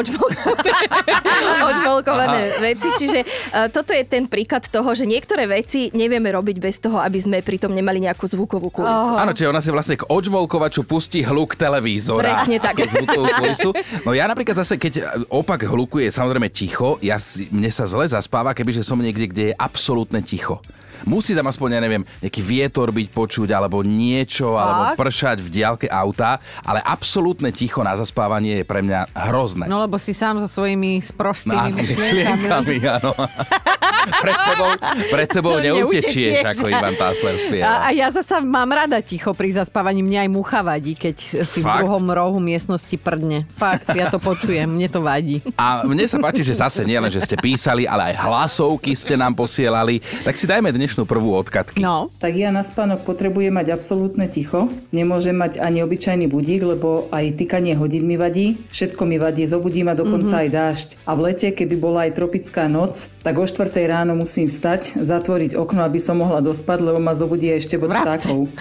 odžmolkované 1.74 2.54
veci. 2.70 2.86
Čiže 2.94 3.26
uh, 3.26 3.66
toto 3.66 3.90
je 3.90 4.06
ten 4.06 4.30
príklad 4.30 4.62
toho, 4.70 4.94
že 4.94 5.02
niektoré 5.02 5.50
veci 5.50 5.90
nevieme 5.90 6.30
robiť 6.30 6.56
bez 6.62 6.78
toho, 6.78 7.02
aby 7.02 7.18
sme 7.18 7.42
pritom 7.42 7.74
nemali 7.74 8.06
nejakú 8.06 8.30
zvukovú 8.30 8.70
kulisu. 8.70 9.10
Oh. 9.10 9.18
Áno, 9.18 9.34
čiže 9.34 9.50
ona 9.50 9.58
si 9.58 9.74
vlastne 9.74 9.98
k 9.98 10.06
odžmolkovaču 10.06 10.86
pustí 10.86 11.26
hluk 11.26 11.58
televízora. 11.58 12.46
Presne 12.46 12.62
tak. 12.62 12.78
Zvukovú 12.86 13.26
kulisu. 13.34 13.70
No 14.06 14.14
ja 14.14 14.30
napríklad 14.30 14.62
zase, 14.62 14.78
keď 14.78 15.26
opak 15.34 15.66
hluku 15.66 15.98
je 16.06 16.14
samozrejme 16.14 16.46
ticho, 16.54 17.02
ja 17.02 17.18
si, 17.18 17.50
mne 17.50 17.74
sa 17.74 17.90
zle 17.90 18.06
zaspáva, 18.06 18.54
kebyže 18.54 18.86
som 18.86 19.02
niekde, 19.02 19.26
kde 19.26 19.44
je 19.50 19.54
absolútne 19.58 20.22
ticho 20.22 20.62
musí 21.04 21.32
tam 21.32 21.46
aspoň, 21.46 21.68
ja 21.76 21.80
neviem, 21.80 22.02
nejaký 22.20 22.40
vietor 22.42 22.90
byť 22.90 23.08
počuť, 23.12 23.48
alebo 23.52 23.80
niečo, 23.80 24.56
Fakt? 24.56 24.64
alebo 24.64 24.82
pršať 24.98 25.36
v 25.40 25.48
diálke 25.48 25.86
auta, 25.88 26.40
ale 26.64 26.80
absolútne 26.82 27.52
ticho 27.52 27.80
na 27.80 27.94
zaspávanie 27.94 28.60
je 28.60 28.64
pre 28.66 28.80
mňa 28.82 29.12
hrozné. 29.30 29.64
No 29.68 29.80
lebo 29.80 29.96
si 30.00 30.12
sám 30.12 30.40
so 30.40 30.48
svojimi 30.48 31.00
sprostými 31.00 31.70
myšlienkami. 31.72 32.76
áno. 33.00 33.12
pred 34.24 34.38
sebou, 34.44 34.70
pred 35.08 35.28
sebou 35.32 35.54
neutečieš, 35.56 36.44
Neutečieš. 36.44 36.44
ako 36.44 36.64
Ivan 36.68 36.94
Tásler 36.96 37.34
A, 37.34 37.38
a 37.38 37.40
spieva. 37.40 37.68
ja 37.92 38.08
zasa 38.12 38.40
mám 38.44 38.68
rada 38.68 39.00
ticho 39.00 39.32
pri 39.32 39.52
zaspávaní. 39.56 40.04
Mne 40.04 40.28
aj 40.28 40.30
mucha 40.30 40.60
vadí, 40.60 40.92
keď 40.92 41.16
si 41.44 41.60
v 41.60 41.66
Fakt? 41.66 41.84
druhom 41.84 42.04
rohu 42.12 42.38
miestnosti 42.40 42.92
prdne. 43.00 43.48
Fakt, 43.56 43.88
ja 43.96 44.12
to 44.12 44.20
počujem, 44.20 44.68
mne 44.68 44.88
to 44.92 45.00
vadí. 45.00 45.40
A 45.56 45.84
mne 45.88 46.04
sa 46.04 46.20
páči, 46.20 46.44
že 46.44 46.56
zase 46.56 46.84
nie 46.84 46.96
len, 47.00 47.08
že 47.08 47.24
ste 47.24 47.36
písali, 47.40 47.88
ale 47.88 48.12
aj 48.12 48.14
hlasovky 48.28 48.92
ste 48.92 49.16
nám 49.16 49.32
posielali. 49.32 50.00
Tak 50.24 50.36
si 50.36 50.44
dajme 50.44 50.68
dnešnú 50.94 51.10
prvú 51.10 51.34
odkatky. 51.34 51.82
No, 51.82 52.06
Tak 52.22 52.38
ja 52.38 52.54
na 52.54 52.62
spánok 52.62 53.02
potrebujem 53.02 53.50
mať 53.50 53.74
absolútne 53.74 54.30
ticho. 54.30 54.70
Nemôžem 54.94 55.34
mať 55.34 55.58
ani 55.58 55.82
obyčajný 55.82 56.30
budík, 56.30 56.62
lebo 56.62 57.10
aj 57.10 57.34
tykanie 57.34 57.74
hodín 57.74 58.06
mi 58.06 58.14
vadí. 58.14 58.62
Všetko 58.70 59.02
mi 59.02 59.18
vadí, 59.18 59.42
zobudí 59.42 59.82
ma 59.82 59.98
dokonca 59.98 60.46
aj 60.46 60.48
dážď. 60.54 60.88
A 61.02 61.18
v 61.18 61.20
lete, 61.26 61.50
keby 61.50 61.74
bola 61.82 62.06
aj 62.06 62.14
tropická 62.14 62.70
noc, 62.70 63.10
tak 63.26 63.42
o 63.42 63.42
4 63.42 63.74
ráno 63.90 64.14
musím 64.14 64.46
vstať, 64.46 65.02
zatvoriť 65.02 65.58
okno, 65.58 65.82
aby 65.82 65.98
som 65.98 66.22
mohla 66.22 66.38
dospať, 66.38 66.78
lebo 66.78 67.02
ma 67.02 67.18
zobudí 67.18 67.50
ešte 67.50 67.74
bod 67.74 67.90
vtákov. 67.90 68.46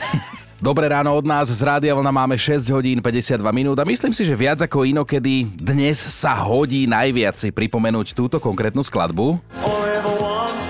Dobré 0.58 0.90
ráno 0.90 1.14
od 1.14 1.28
nás 1.28 1.54
z 1.54 1.60
Rádia 1.62 1.94
Vlna 1.94 2.10
máme 2.10 2.40
6 2.40 2.66
hodín 2.74 2.98
52 3.04 3.46
minút 3.54 3.78
a 3.78 3.86
myslím 3.86 4.16
si, 4.16 4.26
že 4.26 4.34
viac 4.34 4.64
ako 4.64 4.88
inokedy 4.90 5.44
dnes 5.60 6.00
sa 6.00 6.40
hodí 6.40 6.88
najviac 6.88 7.36
si 7.36 7.52
pripomenúť 7.54 8.16
túto 8.16 8.40
konkrétnu 8.40 8.80
skladbu. 8.80 9.44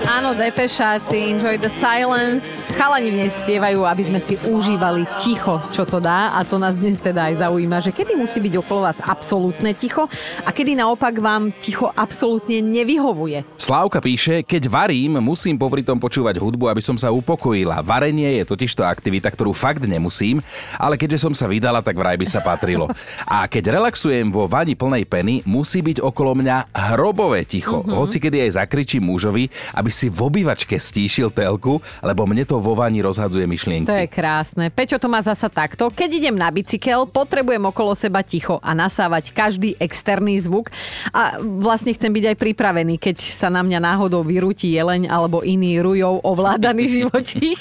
Áno, 0.04 0.36
depešáci, 0.36 1.32
enjoy 1.32 1.56
the 1.56 1.72
silence. 1.72 2.68
Chalani 2.76 3.08
mne 3.08 3.28
spievajú, 3.32 3.88
aby 3.88 4.02
sme 4.04 4.20
si 4.20 4.36
užívali 4.44 5.08
ticho, 5.20 5.60
čo 5.72 5.88
to 5.88 5.98
dá. 6.00 6.36
A 6.36 6.44
to 6.44 6.60
nás 6.60 6.76
dnes 6.76 7.00
teda 7.00 7.32
aj 7.32 7.40
zaujíma, 7.40 7.80
že 7.80 7.90
kedy 7.92 8.16
musí 8.16 8.38
byť 8.40 8.54
okolo 8.60 8.84
vás 8.84 9.00
absolútne 9.00 9.72
ticho 9.72 10.04
a 10.44 10.50
kedy 10.52 10.76
naopak 10.76 11.16
vám 11.20 11.50
ticho 11.56 11.88
absolútne 11.92 12.60
nevyhovuje. 12.60 13.44
Slávka 13.56 14.04
píše, 14.04 14.44
keď 14.44 14.68
varím, 14.68 15.16
musím 15.24 15.56
popri 15.56 15.80
tom 15.80 15.96
počúvať 15.96 16.36
hudbu, 16.36 16.68
aby 16.68 16.82
som 16.84 17.00
sa 17.00 17.08
upokojila. 17.08 17.80
Varenie 17.80 18.42
je 18.42 18.44
totižto 18.44 18.84
aktivita, 18.84 19.32
ktorú 19.32 19.56
fakt 19.56 19.86
nemusím, 19.88 20.44
ale 20.76 21.00
keďže 21.00 21.24
som 21.24 21.32
sa 21.32 21.48
vydala, 21.48 21.80
tak 21.80 21.96
vraj 21.96 22.20
by 22.20 22.26
sa 22.28 22.44
patrilo. 22.44 22.90
A 23.24 23.48
keď 23.48 23.80
relaxujem 23.80 24.28
vo 24.28 24.44
vani 24.44 24.76
plnej 24.76 25.08
peny, 25.08 25.34
musí 25.48 25.80
byť 25.80 26.04
okolo 26.04 26.36
mňa 26.36 26.56
hrobové 26.92 27.46
ticho. 27.48 27.80
Mm-hmm. 27.80 27.96
Hoci 27.96 28.16
kedy 28.20 28.36
aj 28.44 28.60
zakričím 28.60 29.06
mužovi, 29.08 29.48
aby 29.72 29.93
si 29.94 30.10
v 30.10 30.18
obývačke 30.18 30.74
stíšil 30.74 31.30
telku, 31.30 31.78
lebo 32.02 32.26
mne 32.26 32.42
to 32.42 32.58
vo 32.58 32.74
vani 32.74 32.98
rozhadzuje 33.06 33.46
myšlienky. 33.46 33.86
To 33.86 33.94
je 33.94 34.10
krásne. 34.10 34.66
Peťo 34.74 34.98
to 34.98 35.06
má 35.06 35.22
zasa 35.22 35.46
takto. 35.46 35.94
Keď 35.94 36.10
idem 36.10 36.34
na 36.34 36.50
bicykel, 36.50 37.06
potrebujem 37.06 37.62
okolo 37.62 37.94
seba 37.94 38.26
ticho 38.26 38.58
a 38.58 38.74
nasávať 38.74 39.30
každý 39.30 39.78
externý 39.78 40.42
zvuk. 40.42 40.74
A 41.14 41.38
vlastne 41.38 41.94
chcem 41.94 42.10
byť 42.10 42.34
aj 42.34 42.36
pripravený, 42.40 42.98
keď 42.98 43.22
sa 43.22 43.46
na 43.46 43.62
mňa 43.62 43.78
náhodou 43.78 44.26
vyrúti 44.26 44.74
jeleň 44.74 45.06
alebo 45.06 45.46
iný 45.46 45.78
rujov 45.78 46.24
ovládaný 46.24 46.90
živočích. 46.98 47.60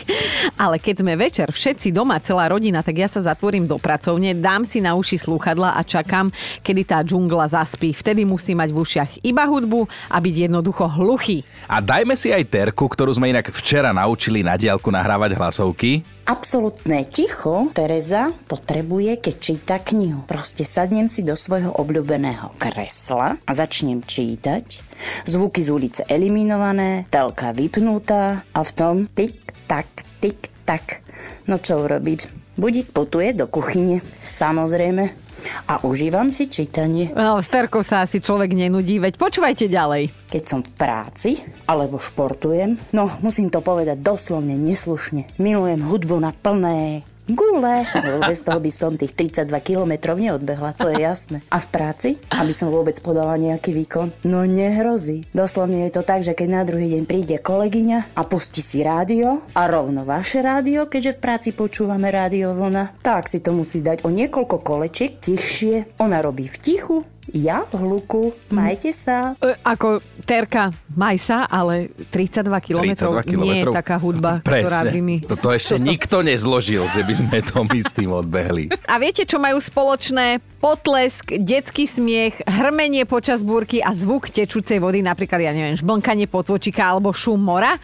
Ale 0.55 0.79
keď 0.79 0.95
sme 1.03 1.13
večer 1.19 1.51
všetci 1.51 1.91
doma, 1.91 2.23
celá 2.23 2.47
rodina, 2.49 2.79
tak 2.79 2.97
ja 2.97 3.11
sa 3.11 3.19
zatvorím 3.19 3.67
do 3.67 3.75
pracovne, 3.75 4.31
dám 4.31 4.63
si 4.63 4.79
na 4.79 4.95
uši 4.95 5.19
slúchadla 5.19 5.75
a 5.75 5.81
čakám, 5.83 6.31
kedy 6.63 6.81
tá 6.87 7.03
džungla 7.03 7.51
zaspí. 7.51 7.91
Vtedy 7.91 8.23
musí 8.23 8.55
mať 8.55 8.71
v 8.71 8.77
ušiach 8.79 9.11
iba 9.27 9.43
hudbu 9.43 9.85
a 10.07 10.17
byť 10.23 10.35
jednoducho 10.47 10.87
hluchý. 10.87 11.43
A 11.67 11.83
dajme 11.83 12.15
si 12.15 12.23
aj 12.32 12.46
terku, 12.48 12.88
ktorú 12.88 13.12
sme 13.12 13.34
inak 13.34 13.51
včera 13.51 13.92
naučili 13.92 14.46
na 14.46 14.56
diálku 14.56 14.94
nahrávať 14.94 15.36
hlasovky. 15.36 16.06
Absolutné 16.24 17.10
ticho 17.12 17.68
Tereza 17.75 18.32
potrebuje, 18.48 19.20
keď 19.20 19.36
číta 19.42 19.75
knihu. 19.82 20.24
Proste 20.24 20.63
sadnem 20.63 21.12
si 21.12 21.25
do 21.25 21.36
svojho 21.36 21.75
obľúbeného 21.75 22.53
kresla 22.62 23.36
a 23.44 23.51
začnem 23.51 24.00
čítať. 24.00 24.86
Zvuky 25.27 25.60
z 25.60 25.70
ulice 25.74 26.01
eliminované, 26.08 27.10
telka 27.12 27.51
vypnutá 27.51 28.48
a 28.56 28.60
v 28.63 28.72
tom 28.72 28.96
tik, 29.12 29.36
tak, 29.68 29.89
tik, 30.24 30.53
tak. 30.63 31.03
No 31.50 31.60
čo 31.60 31.84
urobiť? 31.84 32.44
Budík 32.53 32.94
putuje 32.94 33.34
do 33.34 33.50
kuchyne, 33.50 34.06
samozrejme. 34.22 35.23
A 35.67 35.79
užívam 35.83 36.29
si 36.33 36.50
čítanie. 36.50 37.12
No, 37.13 37.39
s 37.39 37.47
terkou 37.47 37.85
sa 37.85 38.03
asi 38.03 38.19
človek 38.19 38.55
nenudí, 38.55 39.00
veď 39.00 39.19
počúvajte 39.19 39.69
ďalej. 39.69 40.09
Keď 40.31 40.43
som 40.43 40.59
v 40.65 40.71
práci 40.73 41.39
alebo 41.69 42.01
športujem, 42.01 42.75
no 42.95 43.07
musím 43.21 43.47
to 43.53 43.62
povedať 43.62 44.01
doslovne 44.01 44.55
neslušne. 44.57 45.29
Milujem 45.38 45.83
hudbu 45.85 46.17
na 46.19 46.31
plné 46.33 47.07
gule. 47.30 47.88
Bez 48.27 48.44
toho 48.44 48.60
by 48.60 48.72
som 48.72 48.96
tých 49.00 49.15
32 49.15 49.51
kilometrov 49.63 50.20
neodbehla, 50.20 50.75
to 50.75 50.92
je 50.92 51.03
jasné. 51.03 51.38
A 51.50 51.60
v 51.62 51.68
práci, 51.72 52.10
aby 52.34 52.51
som 52.51 52.74
vôbec 52.74 52.98
podala 53.00 53.36
nejaký 53.39 53.72
výkon, 53.72 54.12
no 54.27 54.44
nehrozí. 54.44 55.27
Doslovne 55.32 55.88
je 55.88 56.00
to 56.00 56.03
tak, 56.03 56.22
že 56.25 56.36
keď 56.36 56.48
na 56.51 56.63
druhý 56.68 56.98
deň 56.98 57.03
príde 57.08 57.38
kolegyňa 57.39 58.15
a 58.18 58.22
pustí 58.27 58.60
si 58.60 58.84
rádio 58.84 59.39
a 59.56 59.68
rovno 59.70 60.03
vaše 60.03 60.44
rádio, 60.44 60.88
keďže 60.88 61.15
v 61.18 61.22
práci 61.24 61.50
počúvame 61.56 62.12
rádio 62.12 62.56
vlna, 62.56 63.00
tak 63.06 63.32
si 63.32 63.39
to 63.39 63.56
musí 63.56 63.80
dať 63.80 64.03
o 64.03 64.10
niekoľko 64.12 64.60
kolečiek 64.62 65.15
tichšie. 65.20 66.00
Ona 66.01 66.20
robí 66.20 66.48
v 66.48 66.58
tichu, 66.60 66.98
ja 67.33 67.65
v 67.65 67.73
hluku. 67.81 68.31
Majte 68.53 68.93
sa. 68.93 69.33
E, 69.41 69.57
ako 69.65 70.05
terka, 70.23 70.69
maj 70.93 71.17
sa, 71.17 71.49
ale 71.49 71.89
32 72.13 72.45
kilometrov 72.61 73.25
32 73.25 73.41
nie 73.41 73.55
je 73.59 73.65
taká 73.73 73.97
hudba, 73.97 74.39
ktorá 74.45 74.87
by 74.87 74.99
mi... 75.01 75.17
Toto 75.25 75.49
ešte 75.49 75.81
nikto 75.81 76.21
nezložil, 76.21 76.85
že 76.93 77.01
by 77.01 77.13
sme 77.17 77.37
to 77.41 77.65
my 77.65 77.79
s 77.81 77.91
tým 77.91 78.13
odbehli. 78.13 78.69
A 78.85 79.01
viete, 79.01 79.25
čo 79.25 79.41
majú 79.41 79.57
spoločné? 79.57 80.39
Potlesk, 80.63 81.35
detský 81.43 81.83
smiech, 81.83 82.39
hrmenie 82.47 83.03
počas 83.03 83.43
búrky 83.43 83.83
a 83.83 83.91
zvuk 83.91 84.31
tečúcej 84.31 84.79
vody, 84.79 85.03
napríklad, 85.03 85.43
ja 85.43 85.51
neviem, 85.51 85.75
žblnkanie 85.75 86.31
potvočika 86.31 86.87
alebo 86.87 87.11
šum 87.11 87.43
mora. 87.43 87.75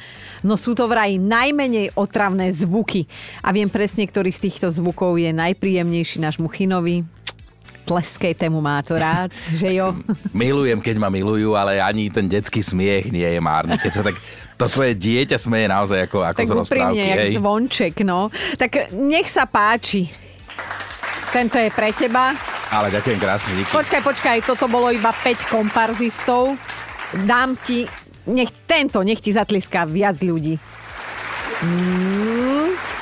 No 0.48 0.56
sú 0.56 0.72
to 0.72 0.88
vraj 0.88 1.20
najmenej 1.20 1.92
otravné 2.00 2.56
zvuky. 2.56 3.04
A 3.44 3.52
viem 3.52 3.68
presne, 3.68 4.08
ktorý 4.08 4.32
z 4.32 4.48
týchto 4.48 4.72
zvukov 4.72 5.20
je 5.20 5.36
najpríjemnejší 5.36 6.24
náš 6.24 6.40
Muchinovi. 6.40 7.04
Tleskejte 7.90 8.46
mu, 8.54 8.62
má 8.62 8.86
to 8.86 8.94
rád, 8.94 9.34
že 9.50 9.74
jo? 9.74 9.98
Milujem, 10.38 10.78
keď 10.78 10.96
ma 11.02 11.10
milujú, 11.10 11.58
ale 11.58 11.82
ani 11.82 12.14
ten 12.14 12.30
detský 12.30 12.62
smiech 12.62 13.10
nie 13.10 13.26
je 13.26 13.42
márny. 13.42 13.82
Keď 13.82 13.92
sa 13.92 14.04
tak 14.06 14.16
to 14.54 14.70
svoje 14.70 14.94
dieťa 14.94 15.42
smeje 15.42 15.66
naozaj 15.66 16.06
ako, 16.06 16.22
ako 16.22 16.40
Tak 16.40 16.46
z 16.46 16.54
rozprávky. 16.54 17.00
jak 17.02 17.20
hej. 17.26 17.34
zvonček, 17.42 17.96
no. 18.06 18.30
Tak 18.60 18.94
nech 18.94 19.26
sa 19.26 19.50
páči. 19.50 20.06
Tento 21.30 21.58
je 21.58 21.70
pre 21.70 21.90
teba. 21.94 22.34
Ale 22.70 22.94
ďakujem 22.94 23.18
krásne, 23.18 23.52
díky. 23.58 23.70
Počkaj, 23.74 24.02
počkaj, 24.06 24.38
toto 24.46 24.70
bolo 24.70 24.94
iba 24.94 25.10
5 25.10 25.50
komparzistov. 25.50 26.54
Dám 27.26 27.58
ti, 27.58 27.90
nech 28.30 28.54
tento, 28.70 29.02
nech 29.02 29.22
ti 29.22 29.34
zatliská 29.34 29.90
viac 29.90 30.22
ľudí. 30.22 30.58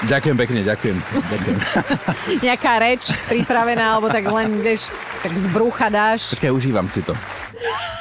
Ďakujem 0.07 0.35
pekne, 0.37 0.59
ďakujem. 0.65 0.97
ďakujem. 1.01 1.57
Nejaká 2.45 2.73
reč 2.81 3.13
pripravená, 3.29 3.97
alebo 3.97 4.09
tak 4.09 4.25
len, 4.25 4.61
vieš, 4.65 4.97
tak 5.21 5.33
z 5.33 5.45
brucha 5.53 5.93
dáš. 5.93 6.33
Počkaj, 6.33 6.51
užívam 6.53 6.89
si 6.89 7.05
to. 7.05 7.13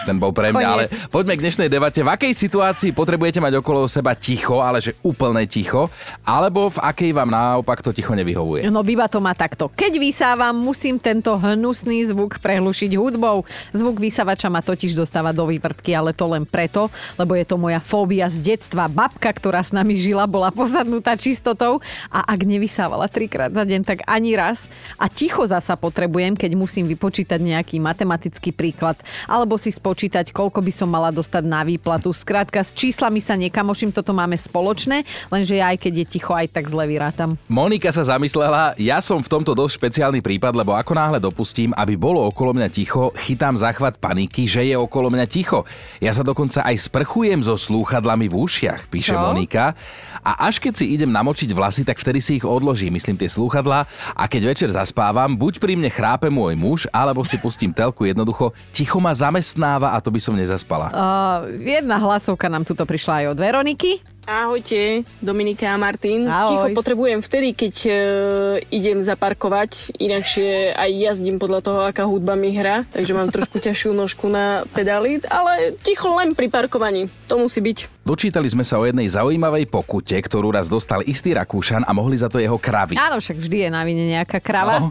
Ten 0.07 0.23
bol 0.23 0.31
pre 0.31 0.55
mňa, 0.55 0.63
Koniec. 0.63 0.71
ale 0.71 1.11
poďme 1.11 1.35
k 1.35 1.43
dnešnej 1.43 1.67
debate. 1.67 1.99
V 1.99 2.07
akej 2.07 2.31
situácii 2.31 2.95
potrebujete 2.95 3.43
mať 3.43 3.59
okolo 3.59 3.91
seba 3.91 4.15
ticho, 4.15 4.63
ale 4.63 4.79
že 4.79 4.95
úplne 5.03 5.43
ticho, 5.51 5.91
alebo 6.23 6.71
v 6.71 6.79
akej 6.79 7.11
vám 7.11 7.27
naopak 7.27 7.83
to 7.83 7.91
ticho 7.91 8.15
nevyhovuje? 8.15 8.71
No 8.71 8.87
býva 8.87 9.11
to 9.11 9.19
má 9.19 9.35
takto. 9.35 9.67
Keď 9.75 9.99
vysávam, 9.99 10.55
musím 10.55 11.03
tento 11.03 11.35
hnusný 11.35 12.07
zvuk 12.07 12.39
prehlušiť 12.39 12.95
hudbou. 12.95 13.43
Zvuk 13.75 13.99
vysávača 13.99 14.47
ma 14.47 14.63
totiž 14.63 14.95
dostáva 14.95 15.35
do 15.35 15.43
vývrtky, 15.51 15.91
ale 15.91 16.15
to 16.15 16.31
len 16.31 16.47
preto, 16.47 16.87
lebo 17.19 17.35
je 17.35 17.43
to 17.43 17.59
moja 17.59 17.83
fóbia 17.83 18.31
z 18.31 18.55
detstva. 18.55 18.87
Babka, 18.87 19.35
ktorá 19.35 19.59
s 19.59 19.75
nami 19.75 19.99
žila, 19.99 20.31
bola 20.31 20.55
posadnutá 20.55 21.19
čistotou 21.19 21.83
a 22.15 22.23
ak 22.31 22.47
nevysávala 22.47 23.11
trikrát 23.11 23.51
za 23.51 23.67
deň, 23.67 23.83
tak 23.83 24.07
ani 24.07 24.39
raz. 24.39 24.71
A 25.03 25.11
ticho 25.11 25.43
zasa 25.43 25.75
potrebujem, 25.75 26.39
keď 26.39 26.55
musím 26.55 26.87
vypočítať 26.87 27.43
nejaký 27.43 27.83
matematický 27.83 28.55
príklad, 28.55 28.95
alebo 29.27 29.59
si 29.59 29.75
spočítať, 29.75 29.96
koľko 30.31 30.61
by 30.61 30.73
som 30.73 30.89
mala 30.93 31.09
dostať 31.09 31.45
na 31.49 31.65
výplatu. 31.65 32.13
Skrátka, 32.13 32.61
s 32.61 32.77
číslami 32.77 33.19
sa 33.25 33.35
nekamoším, 33.35 33.91
toto 33.91 34.13
máme 34.13 34.37
spoločné, 34.37 35.03
lenže 35.33 35.57
ja 35.57 35.73
aj 35.73 35.81
keď 35.81 35.93
je 36.05 36.07
ticho, 36.07 36.37
aj 36.37 36.53
tak 36.53 36.69
zle 36.69 36.85
vyrátam. 36.85 37.41
Monika 37.49 37.89
sa 37.89 38.05
zamyslela, 38.05 38.77
ja 38.77 39.01
som 39.01 39.25
v 39.25 39.29
tomto 39.33 39.57
dosť 39.57 39.81
špeciálny 39.81 40.21
prípad, 40.21 40.53
lebo 40.53 40.77
ako 40.77 40.93
náhle 40.93 41.19
dopustím, 41.19 41.73
aby 41.73 41.97
bolo 41.97 42.21
okolo 42.29 42.53
mňa 42.53 42.69
ticho, 42.69 43.11
chytám 43.17 43.57
záchvat 43.57 43.97
paniky, 43.97 44.45
že 44.45 44.69
je 44.69 44.77
okolo 44.77 45.09
mňa 45.09 45.27
ticho. 45.27 45.65
Ja 45.99 46.13
sa 46.13 46.21
dokonca 46.21 46.63
aj 46.63 46.77
sprchujem 46.93 47.41
so 47.41 47.57
slúchadlami 47.57 48.29
v 48.29 48.35
ušiach, 48.37 48.93
píše 48.93 49.17
Čo? 49.17 49.23
Monika. 49.23 49.73
A 50.27 50.51
až 50.51 50.59
keď 50.59 50.83
si 50.83 50.91
idem 50.91 51.07
namočiť 51.07 51.55
vlasy, 51.55 51.87
tak 51.87 52.03
vtedy 52.03 52.19
si 52.19 52.43
ich 52.43 52.47
odložím, 52.47 52.99
myslím 52.99 53.15
tie 53.15 53.31
slúchadlá. 53.31 53.87
A 54.11 54.27
keď 54.27 54.51
večer 54.51 54.69
zaspávam, 54.75 55.39
buď 55.39 55.63
pri 55.63 55.79
mne 55.79 55.87
chrápe 55.87 56.27
môj 56.27 56.59
muž, 56.59 56.81
alebo 56.91 57.23
si 57.23 57.39
pustím 57.39 57.71
telku 57.71 58.03
jednoducho. 58.03 58.51
Ticho 58.75 58.99
ma 58.99 59.15
zamestnáva 59.15 59.86
a 59.95 59.99
to 60.03 60.11
by 60.11 60.19
som 60.19 60.35
nezaspala. 60.35 60.91
Uh, 60.91 61.53
jedna 61.63 62.01
hlasovka 62.03 62.51
nám 62.51 62.67
tuto 62.67 62.83
prišla 62.83 63.23
aj 63.23 63.27
od 63.35 63.39
Veroniky. 63.39 64.17
Ahojte, 64.27 65.07
Dominika 65.23 65.71
a 65.71 65.79
Martin. 65.79 66.27
Ahoj. 66.27 66.51
Ticho 66.51 66.67
potrebujem 66.75 67.23
vtedy, 67.23 67.55
keď 67.55 67.75
e, 67.87 67.91
idem 68.75 68.99
zaparkovať, 68.99 69.95
inakšie 70.03 70.75
aj 70.75 70.91
jazdím 70.91 71.39
podľa 71.39 71.61
toho, 71.63 71.81
aká 71.87 72.03
hudba 72.11 72.35
mi 72.35 72.51
hra, 72.51 72.83
takže 72.91 73.15
mám 73.15 73.31
trošku 73.31 73.63
ťažšiu 73.63 73.95
nožku 73.95 74.27
na 74.27 74.67
pedály, 74.75 75.23
ale 75.31 75.79
ticho 75.79 76.11
len 76.19 76.35
pri 76.35 76.51
parkovaní. 76.51 77.07
To 77.31 77.39
musí 77.39 77.63
byť. 77.63 78.03
Dočítali 78.03 78.51
sme 78.51 78.67
sa 78.67 78.83
o 78.83 78.87
jednej 78.91 79.07
zaujímavej 79.07 79.71
pokute, 79.71 80.19
ktorú 80.19 80.51
raz 80.51 80.67
dostal 80.67 81.07
istý 81.07 81.31
Rakúšan 81.31 81.87
a 81.87 81.95
mohli 81.95 82.19
za 82.19 82.27
to 82.27 82.43
jeho 82.43 82.59
kravy. 82.59 82.99
Áno, 82.99 83.23
však 83.23 83.39
vždy 83.39 83.57
je 83.63 83.71
na 83.71 83.87
vine 83.87 84.11
nejaká 84.11 84.43
krava. 84.43 84.91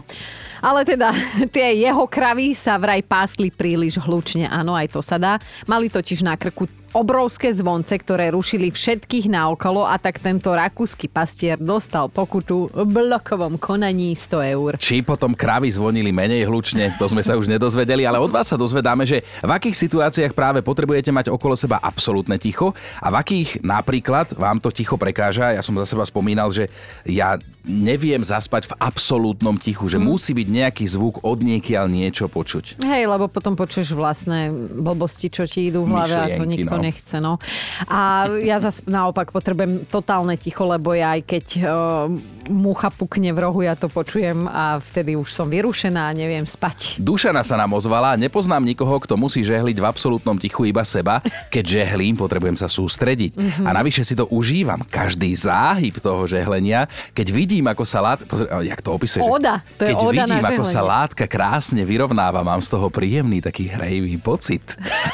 Ale 0.66 0.82
teda 0.82 1.14
tie 1.54 1.86
jeho 1.86 2.10
kravy 2.10 2.50
sa 2.58 2.74
vraj 2.74 3.06
pásli 3.06 3.54
príliš 3.54 4.02
hlučne. 4.02 4.50
Áno, 4.50 4.74
aj 4.74 4.90
to 4.90 4.98
sa 4.98 5.14
dá. 5.14 5.38
Mali 5.70 5.86
totiž 5.86 6.26
na 6.26 6.34
krku 6.34 6.66
obrovské 6.96 7.52
zvonce, 7.52 7.92
ktoré 8.00 8.32
rušili 8.32 8.72
všetkých 8.72 9.28
naokolo 9.28 9.84
a 9.84 10.00
tak 10.00 10.16
tento 10.16 10.48
rakúsky 10.48 11.12
pastier 11.12 11.60
dostal 11.60 12.08
pokutu 12.08 12.72
v 12.72 12.88
blokovom 12.88 13.60
konaní 13.60 14.16
100 14.16 14.56
eur. 14.56 14.72
Či 14.80 15.04
potom 15.04 15.36
kravy 15.36 15.68
zvonili 15.68 16.08
menej 16.08 16.48
hlučne, 16.48 16.96
to 16.96 17.04
sme 17.04 17.20
sa 17.20 17.36
už 17.36 17.52
nedozvedeli, 17.52 18.08
ale 18.08 18.16
od 18.16 18.32
vás 18.32 18.48
sa 18.48 18.56
dozvedáme, 18.56 19.04
že 19.04 19.20
v 19.44 19.50
akých 19.52 19.76
situáciách 19.76 20.32
práve 20.32 20.64
potrebujete 20.64 21.12
mať 21.12 21.28
okolo 21.28 21.52
seba 21.52 21.76
absolútne 21.84 22.40
ticho 22.40 22.72
a 23.04 23.12
v 23.12 23.20
akých 23.20 23.50
napríklad 23.60 24.32
vám 24.32 24.56
to 24.56 24.72
ticho 24.72 24.96
prekáža. 24.96 25.52
Ja 25.52 25.60
som 25.60 25.76
za 25.76 25.84
seba 25.84 26.08
spomínal, 26.08 26.48
že 26.48 26.72
ja 27.04 27.36
neviem 27.66 28.22
zaspať 28.22 28.72
v 28.72 28.76
absolútnom 28.78 29.58
tichu, 29.60 29.90
že 29.90 29.98
musí 30.00 30.32
byť 30.32 30.48
nejaký 30.48 30.84
zvuk 30.86 31.20
od 31.26 31.42
niekiaľ 31.42 31.90
niečo 31.90 32.30
počuť. 32.30 32.80
Hej, 32.80 33.04
lebo 33.10 33.26
potom 33.26 33.58
počuješ 33.58 33.92
vlastné 33.92 34.48
blbosti, 34.80 35.28
čo 35.28 35.44
ti 35.44 35.68
idú 35.68 35.82
v 35.84 35.92
hlave 35.92 36.14
a 36.14 36.26
to 36.38 36.46
nikto 36.46 36.78
no. 36.78 36.85
Nechce. 36.86 37.18
No. 37.18 37.42
A 37.90 38.30
ja 38.38 38.62
zase 38.62 38.86
naopak 38.86 39.34
potrebujem 39.34 39.82
totálne 39.90 40.38
ticho, 40.38 40.62
lebo 40.62 40.94
ja 40.94 41.18
aj 41.18 41.22
keď 41.26 41.46
uh, 41.66 42.06
mucha 42.46 42.94
pukne 42.94 43.34
v 43.34 43.38
rohu, 43.42 43.66
ja 43.66 43.74
to 43.74 43.90
počujem 43.90 44.46
a 44.46 44.78
vtedy 44.78 45.18
už 45.18 45.34
som 45.34 45.50
vyrušená 45.50 46.10
a 46.10 46.16
neviem 46.16 46.46
spať. 46.46 47.02
Dušana 47.02 47.42
sa 47.42 47.58
nám 47.58 47.74
ozvala, 47.74 48.14
nepoznám 48.14 48.62
nikoho, 48.62 49.02
kto 49.02 49.18
musí 49.18 49.42
žehliť 49.42 49.76
v 49.82 49.86
absolútnom 49.86 50.38
tichu 50.38 50.70
iba 50.70 50.86
seba. 50.86 51.18
Keď 51.50 51.82
žehlím, 51.82 52.14
potrebujem 52.14 52.54
sa 52.54 52.70
sústrediť. 52.70 53.62
A 53.66 53.74
navyše 53.74 54.06
si 54.06 54.14
to 54.14 54.30
užívam. 54.30 54.86
Každý 54.86 55.34
záhyb 55.34 55.98
toho 55.98 56.24
žehlenia, 56.30 56.86
keď 57.12 57.26
vidím, 57.34 57.66
ako 57.66 57.82
sa 57.82 57.98
látka... 58.02 58.24
Pozri, 58.30 58.46
jak 58.46 58.80
to 58.80 58.90
opisuje? 58.94 59.22
Óda, 59.26 59.62
to 59.74 59.90
keď 59.90 59.96
na 59.98 60.10
vidím, 60.12 60.44
ako 60.44 60.64
sa 60.64 60.82
látka 60.86 61.24
krásne 61.26 61.82
vyrovnáva, 61.82 62.46
mám 62.46 62.62
z 62.62 62.70
toho 62.70 62.86
príjemný 62.92 63.42
taký 63.42 63.66
hrejivý 63.66 64.16
pocit. 64.22 64.62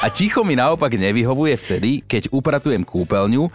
A 0.03 0.09
ticho 0.13 0.45
mi 0.45 0.53
naopak 0.53 0.93
nevyhovuje 0.93 1.52
vtedy, 1.55 2.05
keď 2.05 2.29
upratujem 2.33 2.83
kúpeľňu, 2.85 3.49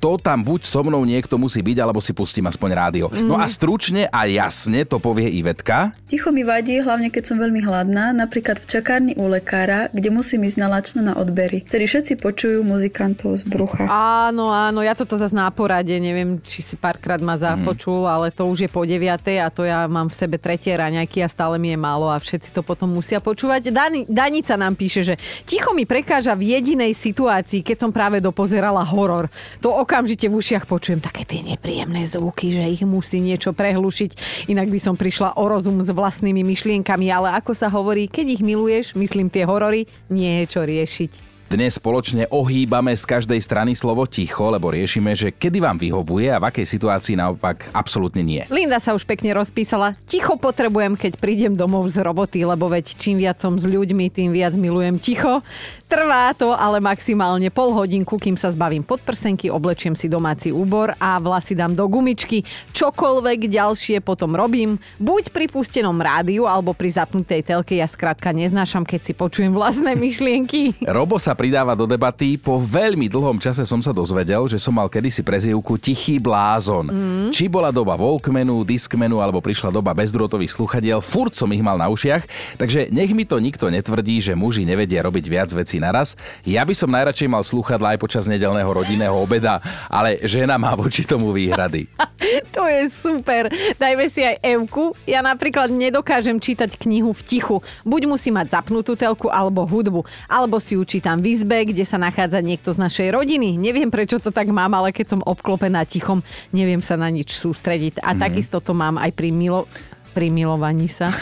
to 0.00 0.16
tam 0.16 0.40
buď 0.40 0.64
so 0.64 0.80
mnou 0.80 1.04
niekto 1.04 1.36
musí 1.36 1.60
byť, 1.60 1.76
alebo 1.84 2.00
si 2.00 2.16
pustím 2.16 2.48
aspoň 2.48 2.70
rádio. 2.72 3.06
No 3.12 3.36
a 3.36 3.44
stručne 3.44 4.08
a 4.08 4.24
jasne 4.24 4.88
to 4.88 4.96
povie 4.96 5.28
Ivetka. 5.28 5.92
Ticho 6.08 6.32
mi 6.32 6.40
vadí, 6.40 6.80
hlavne 6.80 7.12
keď 7.12 7.30
som 7.30 7.36
veľmi 7.36 7.60
hladná, 7.60 8.16
napríklad 8.16 8.58
v 8.58 8.66
čakárni 8.66 9.12
u 9.20 9.28
lekára, 9.28 9.92
kde 9.92 10.08
musím 10.08 10.48
ísť 10.48 10.58
na 10.58 10.68
lačno 10.72 11.00
na 11.04 11.14
odbery. 11.20 11.62
Tedy 11.68 11.84
všetci 11.84 12.12
počujú 12.16 12.64
muzikantov 12.64 13.36
z 13.36 13.44
brucha. 13.44 13.84
Áno, 13.86 14.48
áno, 14.48 14.80
ja 14.80 14.96
toto 14.96 15.20
zase 15.20 15.36
na 15.36 15.52
porade, 15.52 15.92
neviem, 16.00 16.40
či 16.40 16.64
si 16.64 16.80
párkrát 16.80 17.20
ma 17.20 17.36
započul, 17.36 18.08
ale 18.08 18.32
to 18.32 18.48
už 18.48 18.64
je 18.66 18.70
po 18.72 18.88
9. 18.88 19.04
a 19.36 19.48
to 19.52 19.68
ja 19.68 19.84
mám 19.84 20.08
v 20.08 20.16
sebe 20.16 20.40
tretie 20.40 20.72
raňajky 20.72 21.20
a 21.20 21.28
stále 21.28 21.60
mi 21.60 21.76
je 21.76 21.78
málo 21.78 22.08
a 22.08 22.16
všetci 22.16 22.56
to 22.56 22.64
potom 22.64 22.88
musia 22.88 23.20
počúvať. 23.20 23.68
Dani, 23.68 24.08
Danica 24.08 24.56
nám 24.56 24.80
píše, 24.80 25.04
že 25.04 25.14
ticho 25.44 25.76
mi 25.76 25.84
prekáža 25.84 26.32
v 26.32 26.56
jedinej 26.56 26.96
situácii, 26.96 27.60
keď 27.60 27.76
som 27.84 27.90
práve 27.92 28.24
dopozerala 28.24 28.80
horor. 28.80 29.28
To 29.60 29.76
okamžite 29.90 30.30
v 30.30 30.38
ušiach 30.38 30.70
počujem 30.70 31.02
také 31.02 31.26
tie 31.26 31.42
nepríjemné 31.42 32.06
zvuky, 32.06 32.54
že 32.54 32.62
ich 32.62 32.86
musí 32.86 33.18
niečo 33.18 33.50
prehlušiť, 33.50 34.46
inak 34.46 34.70
by 34.70 34.78
som 34.78 34.94
prišla 34.94 35.34
o 35.34 35.50
rozum 35.50 35.82
s 35.82 35.90
vlastnými 35.90 36.46
myšlienkami, 36.46 37.10
ale 37.10 37.34
ako 37.34 37.58
sa 37.58 37.66
hovorí, 37.66 38.06
keď 38.06 38.38
ich 38.38 38.42
miluješ, 38.46 38.94
myslím 38.94 39.26
tie 39.26 39.42
horory, 39.42 39.90
nie 40.06 40.30
je 40.38 40.44
čo 40.46 40.62
riešiť. 40.62 41.29
Dnes 41.50 41.82
spoločne 41.82 42.30
ohýbame 42.30 42.94
z 42.94 43.02
každej 43.02 43.42
strany 43.42 43.74
slovo 43.74 44.06
ticho, 44.06 44.54
lebo 44.54 44.70
riešime, 44.70 45.18
že 45.18 45.34
kedy 45.34 45.58
vám 45.58 45.82
vyhovuje 45.82 46.30
a 46.30 46.38
v 46.38 46.46
akej 46.46 46.62
situácii 46.62 47.18
naopak 47.18 47.74
absolútne 47.74 48.22
nie. 48.22 48.46
Linda 48.46 48.78
sa 48.78 48.94
už 48.94 49.02
pekne 49.02 49.34
rozpísala. 49.34 49.98
Ticho 50.06 50.38
potrebujem, 50.38 50.94
keď 50.94 51.18
prídem 51.18 51.58
domov 51.58 51.90
z 51.90 52.06
roboty, 52.06 52.46
lebo 52.46 52.70
veď 52.70 52.94
čím 52.94 53.18
viac 53.18 53.42
som 53.42 53.58
s 53.58 53.66
ľuďmi, 53.66 54.14
tým 54.14 54.30
viac 54.30 54.54
milujem 54.54 55.02
ticho. 55.02 55.42
Trvá 55.90 56.30
to 56.38 56.54
ale 56.54 56.78
maximálne 56.78 57.50
pol 57.50 57.74
hodinku, 57.74 58.14
kým 58.14 58.38
sa 58.38 58.54
zbavím 58.54 58.86
podprsenky, 58.86 59.50
oblečiem 59.50 59.98
si 59.98 60.06
domáci 60.06 60.54
úbor 60.54 60.94
a 61.02 61.18
vlasy 61.18 61.58
dám 61.58 61.74
do 61.74 61.82
gumičky. 61.90 62.46
Čokoľvek 62.78 63.50
ďalšie 63.50 63.98
potom 63.98 64.38
robím, 64.38 64.78
buď 65.02 65.34
pri 65.34 65.50
pustenom 65.50 65.98
rádiu 65.98 66.46
alebo 66.46 66.78
pri 66.78 66.94
zapnutej 66.94 67.42
telke. 67.42 67.74
Ja 67.74 67.90
skrátka 67.90 68.30
neznášam, 68.30 68.86
keď 68.86 69.00
si 69.02 69.12
počujem 69.18 69.50
vlastné 69.50 69.98
myšlienky. 70.06 70.86
Robo 70.86 71.18
sa 71.18 71.39
pridáva 71.40 71.72
do 71.72 71.88
debaty. 71.88 72.36
Po 72.36 72.60
veľmi 72.60 73.08
dlhom 73.08 73.40
čase 73.40 73.64
som 73.64 73.80
sa 73.80 73.96
dozvedel, 73.96 74.44
že 74.44 74.60
som 74.60 74.76
mal 74.76 74.92
kedysi 74.92 75.24
prezývku 75.24 75.80
Tichý 75.80 76.20
blázon. 76.20 76.92
Mm. 76.92 77.28
Či 77.32 77.48
bola 77.48 77.72
doba 77.72 77.96
Walkmanu, 77.96 78.60
Discmanu 78.60 79.24
alebo 79.24 79.40
prišla 79.40 79.72
doba 79.72 79.96
bezdrôtových 79.96 80.52
sluchadiel, 80.52 81.00
furt 81.00 81.32
som 81.32 81.48
ich 81.48 81.64
mal 81.64 81.80
na 81.80 81.88
ušiach, 81.88 82.28
takže 82.60 82.92
nech 82.92 83.16
mi 83.16 83.24
to 83.24 83.40
nikto 83.40 83.72
netvrdí, 83.72 84.20
že 84.20 84.36
muži 84.36 84.68
nevedia 84.68 85.00
robiť 85.00 85.24
viac 85.32 85.48
vecí 85.56 85.80
naraz. 85.80 86.12
Ja 86.44 86.60
by 86.68 86.76
som 86.76 86.92
najradšej 86.92 87.32
mal 87.32 87.40
slúchadla 87.40 87.96
aj 87.96 88.02
počas 88.04 88.28
nedelného 88.28 88.68
rodinného 88.68 89.16
obeda, 89.16 89.64
ale 89.88 90.20
žena 90.28 90.60
má 90.60 90.76
voči 90.76 91.08
tomu 91.08 91.32
výhrady. 91.32 91.88
To 92.54 92.66
je 92.66 92.90
super. 92.90 93.50
Dajme 93.78 94.06
si 94.10 94.22
aj 94.22 94.42
Evku. 94.42 94.94
Ja 95.08 95.22
napríklad 95.22 95.70
nedokážem 95.70 96.38
čítať 96.38 96.76
knihu 96.78 97.14
v 97.14 97.22
tichu. 97.24 97.56
Buď 97.82 98.10
musím 98.10 98.38
mať 98.38 98.60
zapnutú 98.60 98.94
telku 98.94 99.30
alebo 99.30 99.64
hudbu. 99.66 100.04
Alebo 100.26 100.58
si 100.58 100.74
ju 100.74 100.82
čítam 100.84 101.18
v 101.30 101.38
izbe, 101.38 101.70
kde 101.70 101.86
sa 101.86 101.94
nachádza 101.94 102.42
niekto 102.42 102.74
z 102.74 102.82
našej 102.82 103.08
rodiny. 103.14 103.54
Neviem, 103.54 103.86
prečo 103.86 104.18
to 104.18 104.34
tak 104.34 104.50
mám, 104.50 104.74
ale 104.74 104.90
keď 104.90 105.14
som 105.14 105.20
obklopená 105.22 105.86
tichom, 105.86 106.26
neviem 106.50 106.82
sa 106.82 106.98
na 106.98 107.06
nič 107.06 107.38
sústrediť. 107.38 108.02
A 108.02 108.16
mm. 108.16 108.18
takisto 108.18 108.58
to 108.58 108.74
mám 108.74 108.98
aj 108.98 109.14
pri 109.14 109.30
milo 109.30 109.70
pri 110.10 110.26
milovaní 110.26 110.90
sa. 110.90 111.14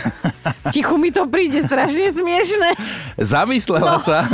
Tichu 0.72 0.96
mi 0.96 1.12
to 1.12 1.28
príde 1.28 1.60
strašne 1.60 2.08
smiešne. 2.08 2.72
Zamyslela 3.20 4.00
no. 4.00 4.00
sa, 4.00 4.24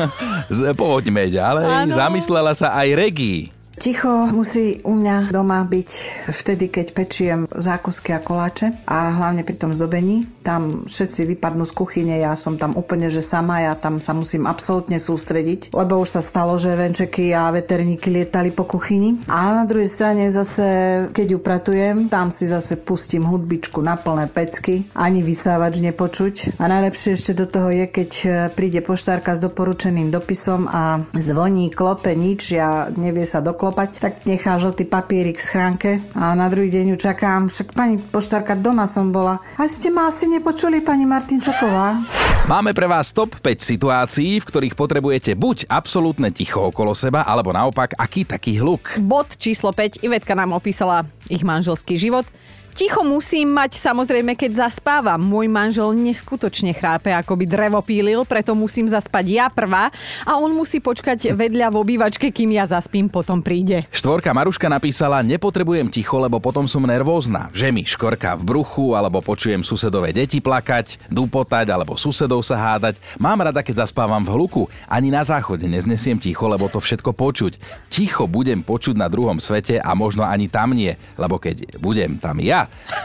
poďme 0.79 1.27
ďalej, 1.27 1.67
Áno. 1.67 1.95
zamyslela 1.99 2.55
sa 2.55 2.71
aj 2.79 2.89
Regi. 2.95 3.51
Ticho 3.85 4.33
musí 4.33 4.81
u 4.81 4.97
mňa 4.97 5.29
doma 5.29 5.61
byť 5.61 5.91
vtedy, 6.33 6.73
keď 6.73 6.87
pečiem 6.97 7.45
zákusky 7.53 8.17
a 8.17 8.25
koláče 8.25 8.81
a 8.89 9.13
hlavne 9.13 9.45
pri 9.45 9.61
tom 9.61 9.77
zdobení. 9.77 10.25
Tam 10.41 10.89
všetci 10.89 11.37
vypadnú 11.37 11.69
z 11.69 11.73
kuchyne, 11.77 12.17
ja 12.17 12.33
som 12.33 12.57
tam 12.57 12.81
úplne 12.81 13.13
že 13.13 13.21
sama, 13.21 13.61
ja 13.61 13.77
tam 13.77 14.01
sa 14.01 14.17
musím 14.17 14.49
absolútne 14.49 14.97
sústrediť, 14.97 15.77
lebo 15.77 16.01
už 16.01 16.17
sa 16.17 16.25
stalo, 16.25 16.57
že 16.57 16.73
venčeky 16.73 17.37
a 17.37 17.53
veterníky 17.53 18.09
lietali 18.09 18.57
po 18.57 18.65
kuchyni. 18.65 19.21
A 19.29 19.53
na 19.53 19.69
druhej 19.69 19.93
strane 19.93 20.33
zase, 20.33 20.65
keď 21.13 21.37
upratujem, 21.37 22.09
tam 22.09 22.33
si 22.33 22.49
zase 22.49 22.81
pustím 22.81 23.29
hudbičku 23.29 23.85
na 23.85 24.01
plné 24.01 24.33
pecky, 24.33 24.89
ani 24.97 25.21
vysávač 25.21 25.85
nepočuť. 25.85 26.57
A 26.57 26.73
najlepšie 26.73 27.21
ešte 27.21 27.37
do 27.37 27.45
toho 27.45 27.69
je, 27.69 27.85
keď 27.85 28.11
e, 28.25 28.29
príde 28.49 28.81
poštárka 28.81 29.37
s 29.37 29.45
doporučeným 29.45 30.09
dopisom 30.09 30.73
a 30.73 31.05
zvoní, 31.13 31.69
klope, 31.69 32.17
nič, 32.17 32.57
ja 32.57 32.89
nevie 32.89 33.29
sa 33.29 33.45
doklopať, 33.45 33.74
tak 33.75 34.23
nechá 34.25 34.57
žltý 34.63 34.87
papierik 34.87 35.43
v 35.43 35.45
schránke 35.45 35.91
a 36.15 36.33
na 36.39 36.47
druhý 36.47 36.71
deň 36.71 36.95
ju 36.95 37.11
čakám. 37.11 37.51
Však 37.51 37.75
pani 37.75 37.99
poštárka, 37.99 38.55
doma 38.55 38.87
som 38.87 39.11
bola. 39.11 39.43
A 39.59 39.67
ste 39.67 39.91
ma 39.91 40.07
asi 40.09 40.31
nepočuli, 40.31 40.79
pani 40.81 41.05
Martinčaková? 41.05 42.07
Máme 42.47 42.71
pre 42.71 42.87
vás 42.87 43.11
top 43.11 43.41
5 43.41 43.59
situácií, 43.59 44.39
v 44.39 44.47
ktorých 44.47 44.79
potrebujete 44.79 45.35
buď 45.35 45.67
absolútne 45.67 46.31
ticho 46.31 46.71
okolo 46.71 46.95
seba, 46.95 47.27
alebo 47.27 47.51
naopak 47.51 47.99
aký 47.99 48.23
taký 48.23 48.63
hluk. 48.63 49.01
Bod 49.03 49.35
číslo 49.41 49.75
5. 49.75 50.05
Ivetka 50.05 50.39
nám 50.39 50.55
opísala 50.55 51.09
ich 51.27 51.43
manželský 51.43 51.99
život. 51.99 52.29
Ticho 52.75 53.07
musím 53.07 53.55
mať 53.55 53.79
samozrejme, 53.79 54.35
keď 54.35 54.67
zaspávam. 54.67 55.23
Môj 55.23 55.47
manžel 55.47 55.95
neskutočne 55.95 56.75
chrápe, 56.75 57.15
ako 57.15 57.39
by 57.39 57.47
drevo 57.47 57.79
pílil, 57.79 58.27
preto 58.27 58.51
musím 58.59 58.91
zaspať 58.91 59.25
ja 59.31 59.47
prvá 59.47 59.95
a 60.27 60.35
on 60.43 60.51
musí 60.51 60.83
počkať 60.83 61.39
vedľa 61.39 61.71
v 61.71 61.77
obývačke, 61.79 62.35
kým 62.35 62.51
ja 62.51 62.67
zaspím, 62.67 63.07
potom 63.07 63.39
príde. 63.39 63.87
Štvorka 63.95 64.35
Maruška 64.35 64.67
napísala, 64.67 65.23
nepotrebujem 65.23 65.87
ticho, 65.87 66.19
lebo 66.19 66.43
potom 66.43 66.67
som 66.67 66.83
nervózna. 66.83 67.47
Že 67.55 67.71
mi 67.71 67.87
škorka 67.87 68.35
v 68.35 68.43
bruchu, 68.43 68.99
alebo 68.99 69.23
počujem 69.23 69.63
susedové 69.63 70.11
deti 70.11 70.43
plakať, 70.43 70.99
dupotať, 71.15 71.71
alebo 71.71 71.95
susedov 71.95 72.43
sa 72.43 72.59
hádať. 72.59 72.99
Mám 73.23 73.47
rada, 73.47 73.63
keď 73.63 73.87
zaspávam 73.87 74.27
v 74.27 74.35
hluku. 74.35 74.67
Ani 74.91 75.15
na 75.15 75.23
záchode 75.23 75.63
neznesiem 75.71 76.19
ticho, 76.19 76.51
lebo 76.51 76.67
to 76.67 76.83
všetko 76.83 77.15
počuť. 77.15 77.55
Ticho 77.87 78.27
budem 78.27 78.67
počuť 78.67 78.99
na 78.99 79.07
druhom 79.07 79.39
svete 79.39 79.79
a 79.79 79.95
možno 79.95 80.27
ani 80.27 80.51
tam 80.51 80.75
nie, 80.75 80.99
lebo 81.15 81.39
keď 81.39 81.79
budem 81.79 82.19
tam 82.19 82.43
ja, 82.43 82.64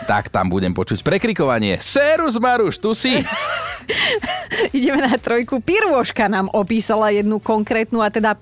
tak 0.10 0.30
tam 0.30 0.52
budem 0.52 0.74
počuť 0.74 1.02
prekrikovanie. 1.06 1.78
Serus 1.80 2.36
Maruš, 2.40 2.82
tu 2.82 2.92
si! 2.94 3.20
Ideme 4.78 5.06
na 5.06 5.18
trojku. 5.18 5.62
Pirôžka 5.62 6.30
nám 6.30 6.50
opísala 6.54 7.10
jednu 7.10 7.42
konkrétnu 7.42 8.06
a 8.06 8.14
teda 8.14 8.38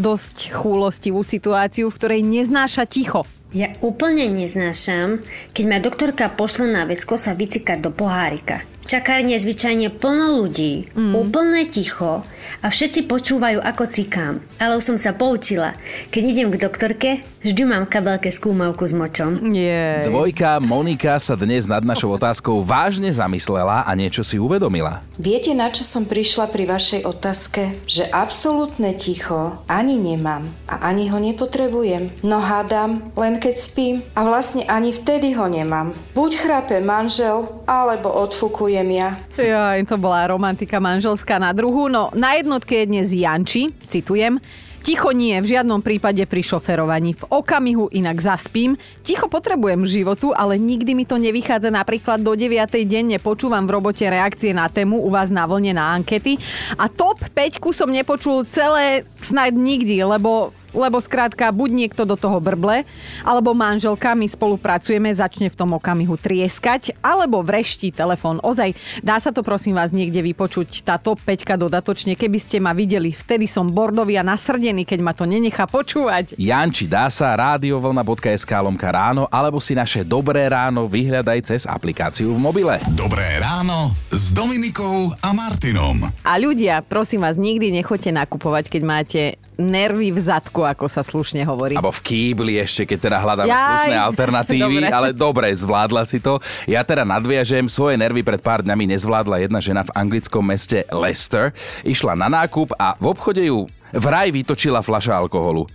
dosť 0.00 0.52
chúlostivú 0.52 1.20
situáciu, 1.20 1.92
v 1.92 1.96
ktorej 1.98 2.20
neznáša 2.24 2.88
ticho. 2.88 3.28
Ja 3.54 3.72
úplne 3.80 4.28
neznášam, 4.28 5.22
keď 5.54 5.64
ma 5.64 5.78
doktorka 5.78 6.28
pošle 6.28 6.66
na 6.66 6.84
vecko 6.84 7.16
sa 7.16 7.32
vycikať 7.32 7.78
do 7.80 7.90
pohárika. 7.94 8.66
V 8.84 8.90
čakárni 8.90 9.34
je 9.38 9.42
zvyčajne 9.48 9.88
plno 9.96 10.44
ľudí, 10.44 10.90
mm. 10.94 11.14
úplne 11.14 11.66
ticho 11.66 12.26
a 12.62 12.70
všetci 12.70 13.10
počúvajú, 13.10 13.58
ako 13.58 13.84
cikám. 13.90 14.38
Ale 14.62 14.78
už 14.78 14.94
som 14.94 14.98
sa 15.00 15.16
poučila. 15.16 15.74
Keď 16.14 16.22
idem 16.22 16.48
k 16.54 16.62
doktorke, 16.62 17.10
vždy 17.42 17.62
mám 17.66 17.84
v 17.88 17.92
kabelke 17.98 18.30
skúmavku 18.30 18.86
s 18.86 18.94
močom. 18.94 19.42
Yeah. 19.50 20.06
Dvojka 20.06 20.62
Monika 20.62 21.18
sa 21.18 21.34
dnes 21.34 21.66
nad 21.66 21.82
našou 21.82 22.14
otázkou 22.14 22.62
vážne 22.62 23.10
zamyslela 23.10 23.82
a 23.82 23.90
niečo 23.98 24.22
si 24.22 24.38
uvedomila. 24.38 25.02
Viete, 25.18 25.50
na 25.56 25.72
čo 25.74 25.82
som 25.82 26.06
prišla 26.06 26.46
pri 26.52 26.70
vašej 26.70 27.02
otázke? 27.02 27.74
Že 27.90 28.12
absolútne 28.14 28.94
ticho 28.94 29.58
ani 29.66 29.98
nemám 29.98 30.52
a 30.70 30.86
ani 30.86 31.10
ho 31.10 31.18
nepotrebujem. 31.18 32.22
No 32.22 32.38
hádam, 32.44 33.10
len 33.18 33.42
keď 33.42 33.54
spím 33.58 33.94
a 34.14 34.22
vlastne 34.22 34.62
ani 34.68 34.94
vtedy 34.94 35.34
ho 35.34 35.50
nemám. 35.50 35.96
Buď 36.12 36.30
chrápe 36.38 36.76
manžel, 36.84 37.48
alebo 37.66 38.12
odfukujem 38.12 38.88
ja. 38.92 39.18
Ja, 39.40 39.74
to 39.82 39.96
bola 39.96 40.28
romantika 40.28 40.78
manželská 40.78 41.40
na 41.40 41.50
druhu. 41.56 41.88
No 41.88 42.12
na 42.12 42.35
jednotke 42.38 42.84
je 42.84 42.86
dnes 42.86 43.08
Janči, 43.10 43.72
citujem, 43.88 44.40
Ticho 44.86 45.10
nie, 45.10 45.34
v 45.42 45.50
žiadnom 45.50 45.82
prípade 45.82 46.22
pri 46.30 46.46
šoferovaní. 46.46 47.18
V 47.18 47.26
okamihu 47.26 47.90
inak 47.90 48.22
zaspím. 48.22 48.78
Ticho 49.02 49.26
potrebujem 49.26 49.82
životu, 49.82 50.30
ale 50.30 50.62
nikdy 50.62 50.94
mi 50.94 51.02
to 51.02 51.18
nevychádza. 51.18 51.74
Napríklad 51.74 52.22
do 52.22 52.38
9. 52.38 52.86
denne 52.86 53.18
počúvam 53.18 53.66
v 53.66 53.74
robote 53.74 54.06
reakcie 54.06 54.54
na 54.54 54.70
tému 54.70 55.02
u 55.02 55.10
vás 55.10 55.34
na 55.34 55.42
vlne 55.42 55.74
na 55.74 55.90
ankety. 55.90 56.38
A 56.78 56.86
top 56.86 57.18
5 57.34 57.58
som 57.74 57.90
nepočul 57.90 58.46
celé 58.46 59.02
snad 59.18 59.58
nikdy, 59.58 60.06
lebo 60.06 60.54
lebo 60.76 61.00
skrátka 61.00 61.48
buď 61.48 61.70
niekto 61.72 62.04
do 62.04 62.14
toho 62.14 62.36
brble, 62.36 62.84
alebo 63.24 63.56
manželka, 63.56 64.12
my 64.12 64.28
spolupracujeme, 64.28 65.08
začne 65.08 65.48
v 65.48 65.56
tom 65.56 65.72
okamihu 65.72 66.20
trieskať, 66.20 66.92
alebo 67.00 67.40
vreští 67.40 67.96
telefón. 67.96 68.38
Ozaj, 68.44 68.76
dá 69.00 69.16
sa 69.16 69.32
to 69.32 69.40
prosím 69.40 69.80
vás 69.80 69.96
niekde 69.96 70.20
vypočuť, 70.20 70.84
tá 70.84 71.00
top 71.00 71.16
5 71.24 71.56
dodatočne, 71.56 72.12
keby 72.12 72.36
ste 72.36 72.60
ma 72.60 72.76
videli, 72.76 73.16
vtedy 73.16 73.48
som 73.48 73.72
bordový 73.72 74.20
a 74.20 74.26
nasrdený, 74.26 74.84
keď 74.84 75.00
ma 75.00 75.16
to 75.16 75.24
nenechá 75.24 75.64
počúvať. 75.64 76.36
Janči, 76.36 76.84
dá 76.84 77.08
sa 77.08 77.32
radiovlna.sk 77.32 78.52
lomka 78.60 78.92
ráno, 78.92 79.24
alebo 79.32 79.58
si 79.58 79.72
naše 79.72 80.04
Dobré 80.04 80.44
ráno 80.52 80.84
vyhľadaj 80.86 81.38
cez 81.46 81.62
aplikáciu 81.64 82.36
v 82.36 82.38
mobile. 82.38 82.76
Dobré 82.92 83.40
ráno 83.40 83.96
s 84.12 84.34
Dominikou 84.34 85.14
a 85.24 85.30
Martinom. 85.32 86.10
A 86.26 86.32
ľudia, 86.36 86.82
prosím 86.84 87.24
vás, 87.24 87.40
nikdy 87.40 87.72
nechoďte 87.72 88.12
nakupovať, 88.12 88.64
keď 88.68 88.82
máte 88.82 89.22
nervy 89.56 90.12
v 90.12 90.20
zadku, 90.20 90.62
ako 90.62 90.86
sa 90.86 91.00
slušne 91.00 91.42
hovorí. 91.42 91.74
Abo 91.76 91.90
v 91.90 92.00
kýbli 92.04 92.60
ešte, 92.60 92.84
keď 92.84 92.98
teda 93.08 93.18
hľadáme 93.20 93.50
Jaj. 93.50 93.60
slušné 93.64 93.96
alternatívy, 93.96 94.76
Dobre. 94.84 94.92
ale 94.92 95.08
dobre, 95.16 95.46
zvládla 95.52 96.02
si 96.04 96.20
to. 96.20 96.38
Ja 96.68 96.84
teda 96.84 97.02
nadviažem, 97.02 97.66
svoje 97.66 97.96
nervy 97.96 98.20
pred 98.20 98.40
pár 98.40 98.60
dňami 98.62 98.84
nezvládla 98.96 99.42
jedna 99.42 99.60
žena 99.60 99.82
v 99.82 99.90
anglickom 99.96 100.44
meste 100.44 100.84
Leicester. 100.92 101.56
Išla 101.82 102.14
na 102.14 102.28
nákup 102.28 102.76
a 102.76 102.94
v 103.00 103.04
obchode 103.10 103.42
ju 103.42 103.64
vraj 103.94 104.32
vytočila 104.32 104.82
fľaša 104.82 105.14
alkoholu. 105.26 105.66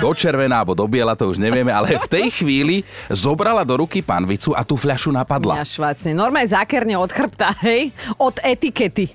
Do 0.00 0.12
červená 0.12 0.60
alebo 0.60 0.76
do 0.76 0.84
biela, 0.84 1.16
to 1.16 1.32
už 1.32 1.40
nevieme, 1.40 1.72
ale 1.72 1.96
v 1.96 2.08
tej 2.08 2.26
chvíli 2.28 2.84
zobrala 3.08 3.64
do 3.64 3.80
ruky 3.80 4.04
panvicu 4.04 4.52
a 4.52 4.60
tú 4.60 4.76
fľašu 4.76 5.08
napadla. 5.08 5.56
Ja 5.60 5.64
švácne. 5.64 6.12
Normálne 6.12 6.48
zákerne 6.52 6.94
od 7.00 7.08
chrbta, 7.08 7.56
hej? 7.64 7.90
Od 8.20 8.36
etikety. 8.44 9.08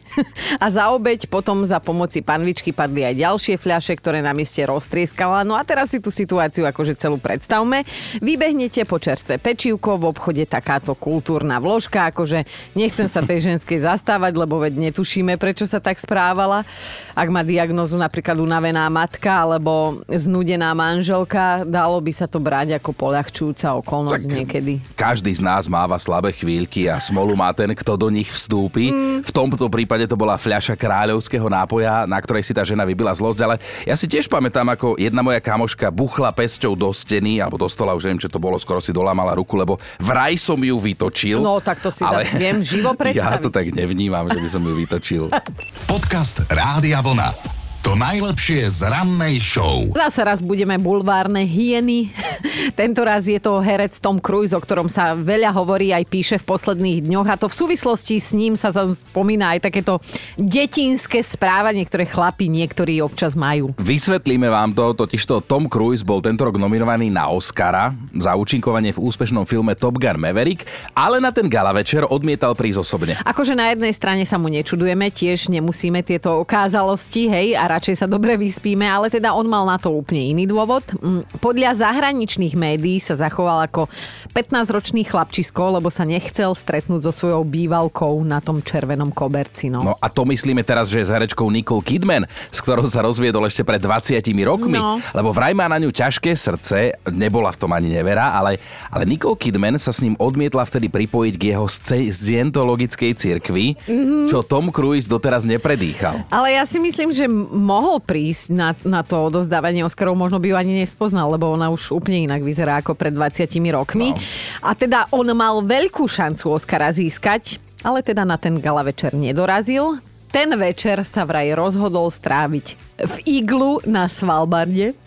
A 0.58 0.70
za 0.74 0.90
obeď 0.90 1.30
potom 1.30 1.62
za 1.66 1.78
pomoci 1.78 2.26
panvičky 2.26 2.74
padli 2.74 3.06
aj 3.06 3.22
ďalšie 3.22 3.56
fľaše, 3.62 3.94
ktoré 4.02 4.26
na 4.26 4.34
mieste 4.34 4.66
roztrieskala. 4.66 5.46
No 5.46 5.54
a 5.54 5.62
teraz 5.62 5.94
si 5.94 6.02
tú 6.02 6.10
situáciu 6.10 6.66
akože 6.66 6.98
celú 6.98 7.22
predstavme. 7.22 7.86
Vybehnete 8.18 8.82
po 8.90 8.98
čerstvé 8.98 9.38
pečivko, 9.38 10.02
v 10.02 10.10
obchode 10.10 10.44
takáto 10.50 10.98
kultúrna 10.98 11.62
vložka, 11.62 12.10
akože 12.10 12.46
nechcem 12.74 13.06
sa 13.06 13.22
tej 13.22 13.54
ženskej 13.54 13.86
zastávať, 13.86 14.34
lebo 14.34 14.58
veď 14.58 14.90
netušíme, 14.90 15.38
prečo 15.38 15.70
sa 15.70 15.78
tak 15.78 16.02
správala. 16.02 16.66
Ak 17.14 17.30
má 17.30 17.46
diagnozu 17.46 17.94
napríklad 17.94 18.42
unavená 18.42 18.90
matka 18.90 19.46
alebo 19.46 20.02
znudená 20.10 20.74
manželka, 20.74 21.62
dalo 21.62 22.02
by 22.02 22.10
sa 22.10 22.26
to 22.26 22.42
brať 22.42 22.82
ako 22.82 22.90
poľahčujúca 22.90 23.78
okolnosť 23.86 24.26
Tak- 24.26 24.34
niekedy. 24.34 24.74
Každý 24.98 25.30
z 25.30 25.46
nás 25.46 25.70
máva 25.70 26.02
slabé 26.02 26.34
chvíľky 26.34 26.90
a 26.90 26.98
smolu 26.98 27.38
má 27.38 27.54
ten, 27.54 27.70
kto 27.70 27.94
do 28.02 28.10
nich 28.10 28.34
vstúpi. 28.34 28.90
Mm. 28.90 29.22
V 29.22 29.30
tomto 29.30 29.70
prípade 29.70 30.10
to 30.10 30.18
bola 30.18 30.42
fľaša 30.42 30.74
kráľovského 30.74 31.46
nápoja, 31.46 32.10
na 32.10 32.18
ktorej 32.18 32.50
si 32.50 32.50
tá 32.58 32.66
žena 32.66 32.82
vybila 32.82 33.14
zlosť, 33.14 33.40
ale 33.46 33.56
ja 33.86 33.94
si 33.94 34.10
tiež 34.10 34.26
pamätám, 34.26 34.66
ako 34.74 34.98
jedna 34.98 35.22
moja 35.22 35.38
kamoška 35.38 35.94
buchla 35.94 36.34
pesťou 36.34 36.74
do 36.74 36.90
steny, 36.90 37.38
alebo 37.38 37.62
do 37.62 37.70
stola, 37.70 37.94
už 37.94 38.10
neviem, 38.10 38.26
čo 38.26 38.30
to 38.34 38.42
bolo, 38.42 38.58
skoro 38.58 38.82
si 38.82 38.90
dolámala 38.90 39.38
ruku, 39.38 39.54
lebo 39.54 39.78
vraj 40.02 40.34
som 40.34 40.58
ju 40.58 40.82
vytočil. 40.82 41.46
No 41.46 41.62
tak 41.62 41.78
to 41.78 41.94
si 41.94 42.02
zase 42.02 42.34
viem 42.42 42.66
živo 42.66 42.90
Ja 42.98 42.98
predstaviť. 42.98 43.44
to 43.46 43.50
tak 43.54 43.70
nevnímam, 43.70 44.26
že 44.34 44.42
by 44.42 44.50
som 44.50 44.66
ju 44.66 44.74
vytočil. 44.74 45.24
Podcast 45.94 46.42
Rádia 46.50 47.03
Vlna. 47.04 47.63
To 47.84 48.00
najlepšie 48.00 48.64
z 48.72 48.88
rannej 48.88 49.44
show. 49.44 49.84
Zase 49.92 50.24
raz 50.24 50.40
budeme 50.40 50.80
bulvárne 50.80 51.44
hyeny. 51.44 52.16
Tento 52.80 53.04
raz 53.04 53.28
je 53.28 53.36
to 53.44 53.60
herec 53.60 54.00
Tom 54.00 54.24
Cruise, 54.24 54.56
o 54.56 54.64
ktorom 54.64 54.88
sa 54.88 55.12
veľa 55.20 55.52
hovorí 55.52 55.92
aj 55.92 56.08
píše 56.08 56.36
v 56.40 56.48
posledných 56.48 57.04
dňoch 57.04 57.28
a 57.28 57.36
to 57.36 57.52
v 57.52 57.60
súvislosti 57.60 58.24
s 58.24 58.32
ním 58.32 58.56
sa 58.56 58.72
tam 58.72 58.96
spomína 58.96 59.60
aj 59.60 59.68
takéto 59.68 60.00
detinské 60.40 61.20
správanie, 61.28 61.84
ktoré 61.84 62.08
chlapi 62.08 62.48
niektorí 62.48 63.04
občas 63.04 63.36
majú. 63.36 63.76
Vysvetlíme 63.76 64.48
vám 64.48 64.72
to, 64.72 65.04
totižto 65.04 65.44
Tom 65.44 65.68
Cruise 65.68 66.08
bol 66.08 66.24
tento 66.24 66.48
rok 66.48 66.56
nominovaný 66.56 67.12
na 67.12 67.28
Oscara 67.36 67.92
za 68.16 68.32
účinkovanie 68.40 68.96
v 68.96 69.04
úspešnom 69.04 69.44
filme 69.44 69.76
Top 69.76 70.00
Gun 70.00 70.24
Maverick, 70.24 70.64
ale 70.96 71.20
na 71.20 71.36
ten 71.36 71.52
gala 71.52 71.76
večer 71.76 72.08
odmietal 72.08 72.56
prísť 72.56 72.80
osobne. 72.80 73.20
Akože 73.28 73.60
na 73.60 73.76
jednej 73.76 73.92
strane 73.92 74.24
sa 74.24 74.40
mu 74.40 74.48
nečudujeme, 74.48 75.12
tiež 75.12 75.52
nemusíme 75.52 76.00
tieto 76.00 76.40
okázalosti, 76.40 77.28
hej, 77.28 77.60
a 77.60 77.73
radšej 77.74 77.96
sa 77.98 78.08
dobre 78.08 78.36
vyspíme, 78.36 78.86
ale 78.86 79.10
teda 79.10 79.34
on 79.34 79.46
mal 79.46 79.66
na 79.66 79.76
to 79.76 79.90
úplne 79.90 80.32
iný 80.32 80.46
dôvod. 80.46 80.86
Mm, 80.96 81.26
Podľa 81.38 81.72
zahraničných 81.82 82.54
médií 82.54 82.98
sa 82.98 83.18
zachoval 83.18 83.66
ako 83.66 83.90
15-ročný 84.32 85.04
chlapčisko, 85.04 85.78
lebo 85.78 85.90
sa 85.90 86.04
nechcel 86.04 86.54
stretnúť 86.54 87.04
so 87.04 87.12
svojou 87.12 87.42
bývalkou 87.44 88.22
na 88.22 88.40
tom 88.40 88.60
červenom 88.60 89.10
koberci. 89.10 89.68
No. 89.68 89.82
No 89.82 89.94
a 89.98 90.08
to 90.08 90.24
myslíme 90.24 90.62
teraz, 90.62 90.88
že 90.88 91.02
s 91.02 91.10
herečkou 91.10 91.46
Nicole 91.48 91.82
Kidman, 91.82 92.24
s 92.50 92.60
ktorou 92.60 92.86
sa 92.86 93.02
rozviedol 93.02 93.46
ešte 93.46 93.62
pred 93.62 93.78
20 93.78 94.18
rokmi, 94.44 94.78
No. 94.78 94.98
lebo 95.14 95.30
vraj 95.30 95.54
má 95.54 95.66
na 95.66 95.78
ňu 95.78 95.90
ťažké 95.90 96.34
srdce, 96.34 96.94
nebola 97.10 97.50
v 97.50 97.60
tom 97.60 97.72
ani 97.72 97.90
nevera, 97.90 98.32
ale, 98.32 98.58
ale 98.90 99.04
Nicole 99.06 99.36
Kidman 99.36 99.78
sa 99.78 99.90
s 99.90 100.02
ním 100.02 100.14
odmietla 100.16 100.64
vtedy 100.64 100.88
pripojiť 100.88 101.34
k 101.36 101.44
jeho 101.52 101.66
scientologickej 101.68 103.12
cirkvi, 103.14 103.66
Mhm. 103.86 104.28
čo 104.28 104.42
Tom 104.42 104.70
Cruise 104.70 105.06
doteraz 105.06 105.44
nepredýchal. 105.44 106.26
Ale 106.28 106.52
ja 106.52 106.64
si 106.64 106.78
myslím, 106.78 107.10
že 107.10 107.26
mohol 107.64 108.04
prísť 108.04 108.52
na, 108.52 108.76
na 108.84 109.02
to 109.02 109.32
odozdávanie 109.32 109.88
Oscarov, 109.88 110.20
možno 110.20 110.38
by 110.44 110.52
ju 110.52 110.56
ani 110.60 110.84
nespoznal, 110.84 111.32
lebo 111.32 111.50
ona 111.56 111.72
už 111.72 111.96
úplne 111.96 112.28
inak 112.28 112.44
vyzerá 112.44 112.84
ako 112.84 112.94
pred 112.94 113.16
20 113.16 113.48
rokmi. 113.72 114.12
No. 114.12 114.20
A 114.62 114.76
teda 114.76 115.08
on 115.16 115.32
mal 115.32 115.64
veľkú 115.64 116.04
šancu 116.04 116.52
Oscara 116.52 116.92
získať, 116.92 117.58
ale 117.82 118.04
teda 118.04 118.28
na 118.28 118.36
ten 118.36 118.60
gala 118.60 118.84
večer 118.84 119.16
nedorazil. 119.16 119.98
Ten 120.34 120.50
večer 120.58 121.06
sa 121.06 121.24
vraj 121.30 121.54
rozhodol 121.54 122.10
stráviť 122.10 122.68
v 123.06 123.16
iglu 123.30 123.80
na 123.86 124.10
Svalbarde, 124.10 124.98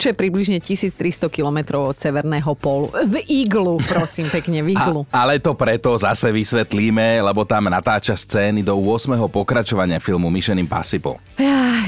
čo 0.00 0.12
je 0.12 0.14
približne 0.14 0.62
1300 0.62 1.28
km 1.32 1.82
od 1.90 1.96
Severného 1.98 2.52
pólu. 2.54 2.92
V 2.92 3.18
iglu, 3.26 3.80
prosím 3.82 4.30
pekne, 4.30 4.62
v 4.62 4.74
iglu. 4.74 5.00
A, 5.10 5.24
ale 5.24 5.42
to 5.42 5.54
preto 5.58 5.94
zase 5.98 6.30
vysvetlíme, 6.30 7.22
lebo 7.22 7.42
tam 7.44 7.66
natáča 7.66 8.14
scény 8.14 8.62
do 8.62 8.76
8. 8.76 9.18
pokračovania 9.28 9.98
filmu 9.98 10.30
Mission 10.30 10.58
Impossible. 10.58 11.18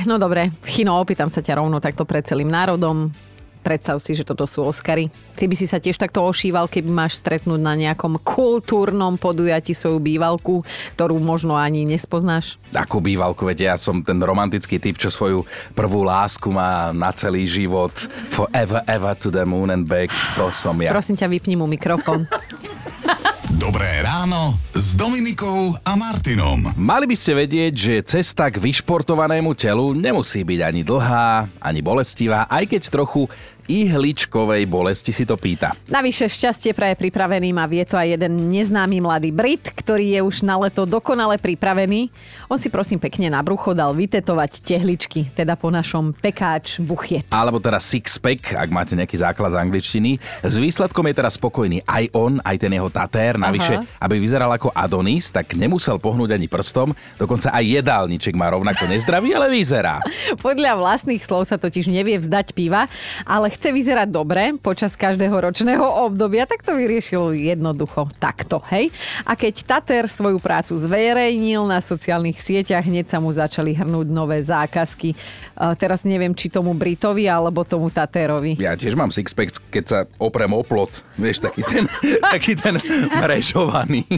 No 0.08 0.16
dobre, 0.16 0.48
Chino, 0.64 0.96
opýtam 0.96 1.28
sa 1.28 1.44
ťa 1.44 1.60
rovno 1.60 1.76
takto 1.76 2.08
pred 2.08 2.24
celým 2.24 2.48
národom. 2.48 3.12
Predstav 3.60 4.00
si, 4.00 4.16
že 4.16 4.24
toto 4.24 4.48
sú 4.48 4.64
Oscary. 4.64 5.12
Ty 5.36 5.44
by 5.44 5.54
si 5.56 5.68
sa 5.68 5.76
tiež 5.76 6.00
takto 6.00 6.24
ošíval, 6.24 6.68
keby 6.68 6.88
máš 6.88 7.20
stretnúť 7.20 7.60
na 7.60 7.76
nejakom 7.76 8.16
kultúrnom 8.20 9.20
podujatí 9.20 9.76
svoju 9.76 10.00
bývalku, 10.00 10.64
ktorú 10.96 11.20
možno 11.20 11.60
ani 11.60 11.84
nespoznáš. 11.84 12.56
Ako 12.72 13.04
bývalku, 13.04 13.44
veď 13.44 13.72
ja 13.72 13.74
som 13.76 14.00
ten 14.00 14.16
romantický 14.16 14.80
typ, 14.80 14.96
čo 14.96 15.12
svoju 15.12 15.44
prvú 15.76 16.04
lásku 16.04 16.48
má 16.48 16.92
na 16.96 17.12
celý 17.12 17.44
život. 17.44 17.92
Forever, 18.32 18.80
ever 18.88 19.12
to 19.16 19.28
the 19.28 19.44
moon 19.44 19.68
and 19.68 19.84
back. 19.84 20.08
To 20.40 20.48
som 20.48 20.80
ja. 20.80 20.96
Prosím 20.96 21.20
ťa, 21.20 21.28
vypni 21.28 21.54
mu 21.60 21.68
mikrofón. 21.68 22.24
Dobré 23.60 24.00
ráno 24.00 24.69
s 24.90 24.98
Dominikou 24.98 25.78
a 25.86 25.94
Martinom. 25.94 26.74
Mali 26.74 27.06
by 27.06 27.14
ste 27.14 27.38
vedieť, 27.38 27.72
že 27.78 27.94
cesta 28.02 28.50
k 28.50 28.58
vyšportovanému 28.58 29.54
telu 29.54 29.94
nemusí 29.94 30.42
byť 30.42 30.60
ani 30.66 30.82
dlhá, 30.82 31.46
ani 31.62 31.78
bolestivá, 31.78 32.50
aj 32.50 32.74
keď 32.74 32.82
trochu 32.90 33.30
ihličkovej 33.70 34.66
bolesti 34.66 35.14
si 35.14 35.22
to 35.22 35.38
pýta. 35.38 35.78
Navyše 35.86 36.26
šťastie 36.26 36.74
praje 36.74 36.98
pripravený 36.98 37.54
a 37.54 37.64
vie 37.70 37.86
to 37.86 37.94
aj 37.94 38.18
jeden 38.18 38.50
neznámy 38.50 38.98
mladý 38.98 39.30
Brit, 39.30 39.62
ktorý 39.62 40.18
je 40.18 40.20
už 40.26 40.42
na 40.42 40.58
leto 40.58 40.82
dokonale 40.82 41.38
pripravený. 41.38 42.10
On 42.50 42.58
si 42.58 42.66
prosím 42.66 42.98
pekne 42.98 43.30
na 43.30 43.38
brucho 43.46 43.70
dal 43.70 43.94
vytetovať 43.94 44.66
tehličky, 44.66 45.30
teda 45.30 45.54
po 45.54 45.70
našom 45.70 46.10
pekáč 46.10 46.82
buchiet. 46.82 47.30
Alebo 47.30 47.62
teda 47.62 47.78
six-pack, 47.78 48.58
ak 48.58 48.68
máte 48.74 48.98
nejaký 48.98 49.14
základ 49.14 49.54
z 49.54 49.60
angličtiny. 49.62 50.18
S 50.42 50.58
výsledkom 50.58 51.06
je 51.06 51.14
teraz 51.14 51.38
spokojný 51.38 51.86
aj 51.86 52.10
on, 52.16 52.42
aj 52.42 52.56
ten 52.58 52.72
jeho 52.74 52.90
tatér. 52.90 53.38
Navyše, 53.38 53.74
Aha. 53.78 54.02
aby 54.02 54.18
vyzeral 54.18 54.50
ako 54.50 54.74
Adonis, 54.74 55.30
tak 55.30 55.54
nemusel 55.54 56.02
pohnúť 56.02 56.34
ani 56.34 56.50
prstom. 56.50 56.90
Dokonca 57.20 57.54
aj 57.54 57.62
jedálniček 57.62 58.34
má 58.34 58.50
rovnako 58.50 58.90
nezdravý, 58.90 59.36
ale 59.36 59.52
vyzerá. 59.52 60.00
Podľa 60.46 60.80
vlastných 60.80 61.22
slov 61.22 61.46
sa 61.46 61.60
totiž 61.60 61.86
nevie 61.86 62.16
vzdať 62.18 62.56
piva, 62.56 62.88
ale 63.28 63.52
chce 63.60 63.76
vyzerať 63.76 64.08
dobre 64.08 64.56
počas 64.56 64.96
každého 64.96 65.36
ročného 65.36 65.84
obdobia, 66.08 66.48
tak 66.48 66.64
to 66.64 66.72
vyriešil 66.72 67.36
jednoducho 67.36 68.08
takto, 68.16 68.56
hej? 68.72 68.88
A 69.28 69.36
keď 69.36 69.68
Tater 69.68 70.08
svoju 70.08 70.40
prácu 70.40 70.80
zverejnil 70.80 71.68
na 71.68 71.84
sociálnych 71.84 72.40
sieťach, 72.40 72.80
hneď 72.80 73.12
sa 73.12 73.20
mu 73.20 73.28
začali 73.28 73.76
hrnúť 73.76 74.08
nové 74.08 74.40
zákazky. 74.40 75.12
Uh, 75.60 75.76
teraz 75.76 76.08
neviem, 76.08 76.32
či 76.32 76.48
tomu 76.48 76.72
Britovi 76.72 77.28
alebo 77.28 77.60
tomu 77.68 77.92
Taterovi. 77.92 78.56
Ja 78.56 78.72
tiež 78.72 78.96
mám 78.96 79.12
sixpack, 79.12 79.52
keď 79.68 79.84
sa 79.84 79.98
oprem 80.16 80.48
o 80.56 80.64
plot. 80.64 81.04
Vieš, 81.20 81.44
taký 81.44 81.60
ten, 81.68 81.84
taký 82.32 82.56
ten 82.56 82.80
mrežovaný. 83.20 84.08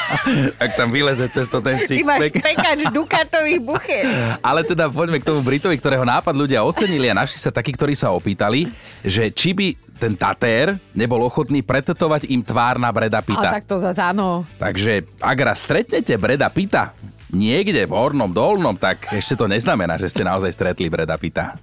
tak 0.60 0.76
tam 0.76 0.92
vyleze 0.92 1.32
cez 1.32 1.48
to 1.48 1.64
ten 1.64 1.80
sixpack. 1.80 2.28
Ty 2.28 2.44
máš 2.44 2.44
pekač 2.44 2.80
dukatových 2.92 3.60
buchet. 3.72 4.04
Ale 4.44 4.68
teda 4.68 4.92
poďme 4.92 5.16
k 5.16 5.32
tomu 5.32 5.40
Britovi, 5.40 5.80
ktorého 5.80 6.04
nápad 6.04 6.36
ľudia 6.36 6.60
ocenili 6.60 7.08
a 7.08 7.16
našli 7.16 7.40
sa 7.40 7.48
takí, 7.48 7.72
ktorí 7.72 7.96
sa 7.96 8.12
opýtali, 8.12 8.81
že 9.02 9.30
či 9.34 9.52
by 9.52 9.68
ten 10.02 10.18
Tatér 10.18 10.82
nebol 10.98 11.22
ochotný 11.22 11.62
pretetovať 11.62 12.26
im 12.26 12.42
tvár 12.42 12.82
na 12.82 12.90
Breda 12.90 13.22
Pita. 13.22 13.54
Ale 13.54 13.62
tak 13.62 13.66
to 13.70 13.78
zase 13.78 14.02
áno. 14.02 14.42
Takže 14.58 15.06
ak 15.22 15.38
raz 15.38 15.62
stretnete 15.62 16.18
Breda 16.18 16.50
Pita 16.50 16.90
niekde 17.30 17.86
v 17.86 17.92
hornom 17.94 18.28
dolnom, 18.34 18.74
tak 18.74 19.14
ešte 19.14 19.38
to 19.38 19.46
neznamená, 19.46 19.96
že 19.96 20.10
ste 20.10 20.26
naozaj 20.26 20.50
stretli 20.52 20.90
Breda 20.90 21.14
Pita. 21.14 21.54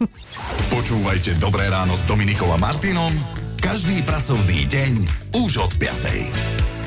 Počúvajte 0.73 1.35
Dobré 1.37 1.67
ráno 1.67 1.99
s 1.99 2.07
Dominikom 2.07 2.47
a 2.49 2.57
Martinom 2.57 3.11
každý 3.59 3.99
pracovný 4.07 4.63
deň 4.71 4.93
už 5.35 5.51
od 5.67 5.71
5. 5.75 6.78